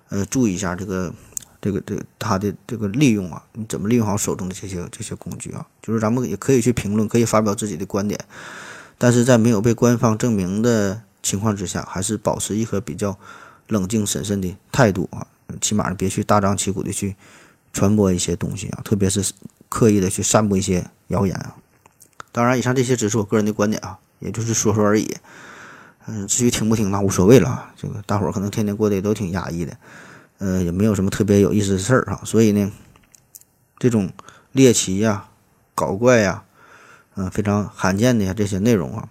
[0.09, 1.13] 呃注意一下这个
[1.61, 5.65] 这个这个它的这个利用啊，你怎么利用好手中的这些这些工具啊？
[5.81, 8.19] 就是咱们也可以去评论，可以发表自己的观点。
[8.97, 13.17] 但是在没有被官方证明的情况之下，还是保持一颗比较
[13.67, 15.27] 冷静审慎的态度啊，
[15.59, 17.15] 起码别去大张旗鼓的去
[17.73, 19.33] 传播一些东西啊，特别是
[19.69, 21.55] 刻意的去散布一些谣言啊。
[22.31, 25.17] 当然，以上这些只是我个人的观点啊，也就是说说而已。
[26.07, 29.77] 嗯，至于听不听那无所谓了啊，这个大伙儿可能天天过得也都挺压抑的，
[30.41, 32.71] 呃，也没有什么特别有意思的事儿啊，所以呢，
[33.77, 34.11] 这种
[34.51, 35.29] 猎奇呀、
[35.75, 36.43] 搞怪呀。
[37.13, 39.09] 嗯，非常罕见的这些内容啊，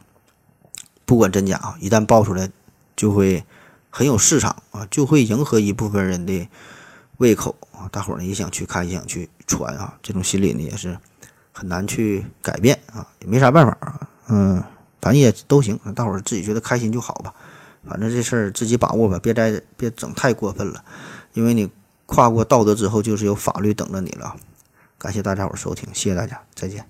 [1.04, 2.50] 不管真假啊，一旦爆出来，
[2.96, 3.44] 就会
[3.90, 6.48] 很有市场啊，就会迎合一部分人的
[7.18, 10.96] 胃口啊，大伙儿呢也想去看，也想去传啊，这种心理呢也是
[11.52, 14.64] 很难去改变啊，也没啥办法啊，嗯，
[14.98, 17.34] 反正也都行，大伙儿自己觉得开心就好吧，
[17.86, 20.82] 反正这事儿自己把握吧，别再别整太过分了，
[21.32, 21.70] 因为你
[22.06, 24.36] 跨过道德之后，就是有法律等着你了。
[24.98, 26.84] 感谢大家伙收听，谢谢大家，再见。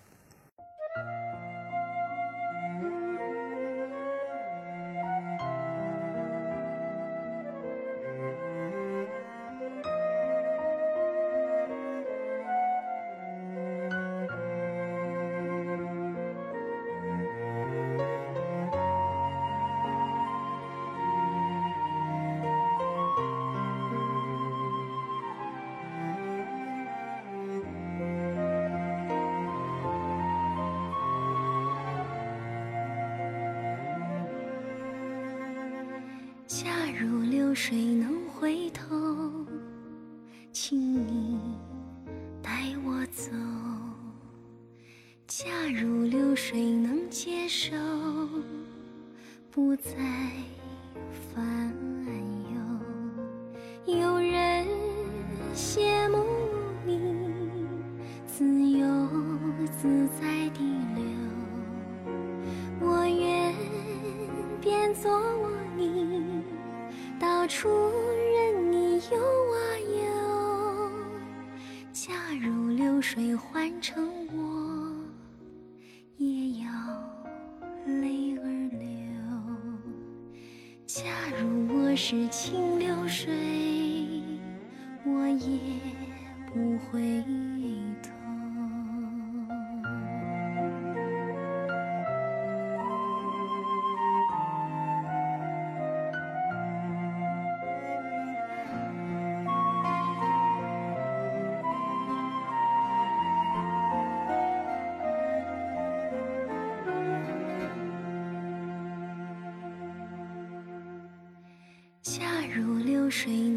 [113.22, 113.49] 水